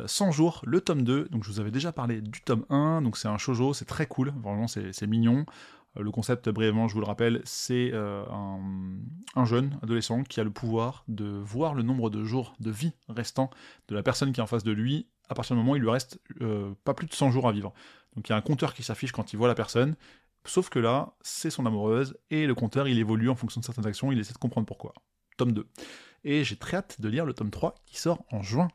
100 0.06 0.28
euh, 0.28 0.30
jours, 0.30 0.62
le 0.64 0.80
tome 0.80 1.02
2. 1.02 1.28
Donc 1.30 1.44
je 1.44 1.50
vous 1.50 1.60
avais 1.60 1.72
déjà 1.72 1.92
parlé 1.92 2.20
du 2.20 2.40
tome 2.40 2.64
1, 2.70 3.02
donc 3.02 3.16
c'est 3.16 3.28
un 3.28 3.38
shoujo, 3.38 3.74
c'est 3.74 3.84
très 3.84 4.06
cool, 4.06 4.32
vraiment 4.42 4.68
c'est 4.68 5.06
mignon. 5.06 5.44
Euh, 5.98 6.02
le 6.02 6.10
concept, 6.10 6.48
brièvement, 6.48 6.88
je 6.88 6.94
vous 6.94 7.00
le 7.00 7.06
rappelle, 7.06 7.42
c'est 7.44 7.92
un, 7.92 8.60
un, 9.34 9.44
jeune 9.44 9.78
adolescent 9.82 10.22
qui 10.22 10.40
a 10.40 10.44
le 10.44 10.50
pouvoir 10.50 11.04
de 11.08 11.26
voir 11.26 11.74
le 11.74 11.82
nombre 11.82 12.08
de 12.08 12.24
jours 12.24 12.54
de 12.60 12.70
vie 12.70 12.92
restants 13.08 13.50
de 13.88 13.94
la 13.94 14.02
personne 14.02 14.32
qui 14.32 14.40
est 14.40 14.44
en 14.44 14.46
face 14.46 14.64
de 14.64 14.72
lui 14.72 15.08
à 15.28 15.34
partir 15.34 15.56
du 15.56 15.60
moment 15.60 15.72
où 15.72 15.76
il 15.76 15.82
lui 15.82 15.90
reste 15.90 16.20
euh, 16.40 16.72
pas 16.84 16.94
plus 16.94 17.06
de 17.06 17.14
100 17.14 17.30
jours 17.30 17.48
à 17.48 17.52
vivre. 17.52 17.72
Donc 18.14 18.28
il 18.28 18.32
y 18.32 18.34
a 18.34 18.36
un 18.36 18.42
compteur 18.42 18.74
qui 18.74 18.82
s'affiche 18.82 19.12
quand 19.12 19.32
il 19.32 19.36
voit 19.36 19.48
la 19.48 19.54
personne, 19.54 19.96
sauf 20.44 20.68
que 20.68 20.78
là, 20.78 21.14
c'est 21.22 21.50
son 21.50 21.66
amoureuse, 21.66 22.16
et 22.30 22.46
le 22.46 22.54
compteur, 22.54 22.88
il 22.88 22.98
évolue 22.98 23.28
en 23.28 23.34
fonction 23.34 23.60
de 23.60 23.64
certaines 23.64 23.86
actions, 23.86 24.12
il 24.12 24.18
essaie 24.18 24.32
de 24.32 24.38
comprendre 24.38 24.66
pourquoi. 24.66 24.94
Tome 25.36 25.52
2. 25.52 25.66
Et 26.24 26.44
j'ai 26.44 26.56
très 26.56 26.78
hâte 26.78 27.00
de 27.00 27.08
lire 27.08 27.26
le 27.26 27.34
tome 27.34 27.50
3 27.50 27.74
qui 27.86 27.98
sort 27.98 28.24
en 28.30 28.42
juin. 28.42 28.68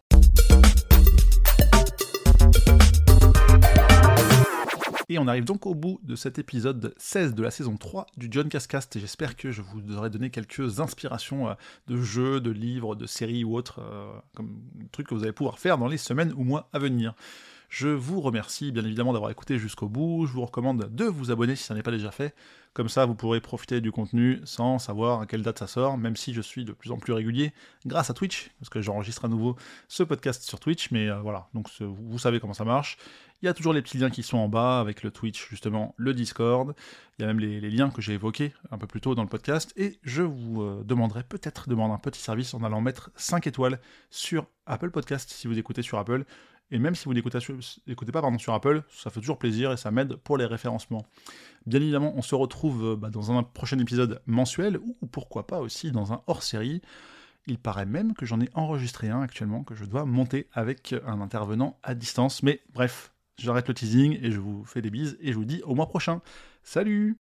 Et 5.12 5.20
on 5.20 5.28
arrive 5.28 5.44
donc 5.44 5.66
au 5.66 5.76
bout 5.76 6.00
de 6.04 6.16
cet 6.16 6.40
épisode 6.40 6.94
16 6.96 7.36
de 7.36 7.44
la 7.44 7.52
saison 7.52 7.76
3 7.76 8.08
du 8.16 8.30
John 8.32 8.48
Cascast. 8.48 8.98
J'espère 8.98 9.36
que 9.36 9.52
je 9.52 9.62
vous 9.62 9.98
aurai 9.98 10.10
donné 10.10 10.30
quelques 10.30 10.80
inspirations 10.80 11.50
euh, 11.50 11.54
de 11.90 11.98
jeux, 11.98 12.40
de 12.40 12.50
livres, 12.50 12.96
de 12.96 13.06
séries 13.06 13.44
ou 13.44 13.58
autres, 13.58 13.82
euh, 13.82 14.10
comme 14.38 14.62
trucs 14.94 15.08
que 15.08 15.14
vous 15.14 15.24
allez 15.24 15.34
pouvoir 15.34 15.60
faire 15.60 15.78
dans 15.78 15.90
les 15.90 15.98
semaines 15.98 16.34
ou 16.38 16.46
mois 16.46 16.70
à 16.72 16.80
venir. 16.80 17.14
Je 17.72 17.88
vous 17.88 18.20
remercie 18.20 18.74
bien 18.74 18.84
évidemment 18.84 19.14
d'avoir 19.14 19.32
écouté 19.32 19.58
jusqu'au 19.58 19.88
bout. 19.88 20.26
Je 20.26 20.34
vous 20.34 20.44
recommande 20.44 20.94
de 20.94 21.06
vous 21.06 21.32
abonner 21.32 21.56
si 21.56 21.64
ça 21.64 21.74
n'est 21.74 21.82
pas 21.82 21.92
déjà 21.92 22.12
fait. 22.12 22.36
Comme 22.74 22.90
ça, 22.90 23.06
vous 23.06 23.16
pourrez 23.16 23.40
profiter 23.40 23.80
du 23.80 23.94
contenu 23.94 24.42
sans 24.44 24.78
savoir 24.78 25.22
à 25.22 25.26
quelle 25.26 25.42
date 25.42 25.60
ça 25.60 25.68
sort, 25.68 25.98
même 25.98 26.18
si 26.18 26.34
je 26.34 26.42
suis 26.42 26.66
de 26.66 26.74
plus 26.74 26.92
en 26.92 26.98
plus 26.98 27.14
régulier 27.14 27.54
grâce 27.86 28.10
à 28.10 28.14
Twitch, 28.14 28.52
parce 28.60 28.70
que 28.70 28.82
j'enregistre 28.82 29.24
à 29.24 29.30
nouveau 29.30 29.56
ce 29.88 30.04
podcast 30.04 30.44
sur 30.44 30.60
Twitch, 30.60 30.92
mais 30.92 31.10
euh, 31.10 31.22
voilà, 31.22 31.48
donc 31.54 31.70
vous 31.80 32.20
savez 32.20 32.42
comment 32.42 32.54
ça 32.54 32.66
marche. 32.66 32.98
Il 33.42 33.46
y 33.46 33.50
a 33.50 33.54
toujours 33.54 33.74
les 33.74 33.82
petits 33.82 33.98
liens 33.98 34.10
qui 34.10 34.22
sont 34.22 34.38
en 34.38 34.50
bas 34.50 34.80
avec 34.80 35.02
le 35.02 35.10
Twitch, 35.10 35.50
justement, 35.50 35.96
le 35.98 36.14
Discord. 36.14 36.76
Il 37.18 37.22
y 37.22 37.26
a 37.26 37.28
même 37.28 37.40
les, 37.40 37.60
liens 37.72 37.90
que 37.90 38.02
j'ai 38.02 38.14
évoqués 38.14 38.54
un 38.70 38.78
peu 38.78 38.86
plus 38.86 39.02
tôt 39.02 39.16
dans 39.16 39.24
le 39.24 39.30
podcast. 39.30 39.74
Et 39.78 39.98
je 40.04 40.22
vous 40.22 40.62
euh, 40.62 40.84
demanderai 40.86 41.24
peut-être 41.24 41.68
de 41.68 41.72
demander 41.72 41.94
un 41.94 41.98
petit 41.98 42.22
service 42.22 42.54
en 42.54 42.64
allant 42.64 42.82
mettre 42.82 43.12
5 43.16 43.48
étoiles 43.48 43.80
sur 44.12 44.46
Apple 44.68 44.92
Podcast 44.92 45.32
si 45.32 45.48
vous 45.48 45.58
écoutez 45.58 45.82
sur 45.82 45.98
Apple. 45.98 46.26
Et 46.72 46.80
même 46.80 46.96
si 46.96 47.06
vous 47.06 47.14
n'écoutez 47.14 47.40
pas 48.12 48.22
pardon, 48.22 48.38
sur 48.38 48.54
Apple, 48.54 48.84
ça 48.90 49.10
fait 49.10 49.20
toujours 49.20 49.38
plaisir 49.38 49.72
et 49.72 49.78
ça 49.78 49.92
m'aide 49.92 50.16
pour 50.16 50.38
les 50.38 50.46
référencements. 50.46 51.06
Bien 51.66 51.82
évidemment, 51.82 52.14
on 52.16 52.22
se 52.22 52.34
retrouve 52.34 52.92
euh, 52.92 52.96
bah, 52.96 53.10
dans 53.10 53.32
un 53.32 53.44
prochain 53.44 53.78
épisode 53.80 54.22
mensuel 54.26 54.80
ou 55.02 55.06
pourquoi 55.08 55.46
pas 55.46 55.60
aussi 55.60 55.92
dans 55.92 56.14
un 56.14 56.22
hors-série. 56.28 56.82
Il 57.48 57.58
paraît 57.58 57.86
même 57.86 58.14
que 58.14 58.26
j'en 58.26 58.40
ai 58.40 58.50
enregistré 58.54 59.10
un 59.10 59.22
actuellement 59.22 59.64
que 59.64 59.76
je 59.76 59.86
dois 59.86 60.06
monter 60.06 60.48
avec 60.54 60.96
un 61.06 61.22
intervenant 61.22 61.78
à 61.84 61.96
distance. 61.96 62.44
Mais 62.44 62.62
bref, 62.74 63.12
j'arrête 63.38 63.68
le 63.68 63.74
teasing 63.74 64.18
et 64.22 64.32
je 64.32 64.40
vous 64.40 64.64
fais 64.64 64.82
des 64.82 64.92
bises 64.92 65.18
et 65.22 65.32
je 65.32 65.38
vous 65.38 65.46
dis 65.46 65.62
au 65.64 65.76
mois 65.76 65.88
prochain. 65.88 66.22
Salut 66.64 67.18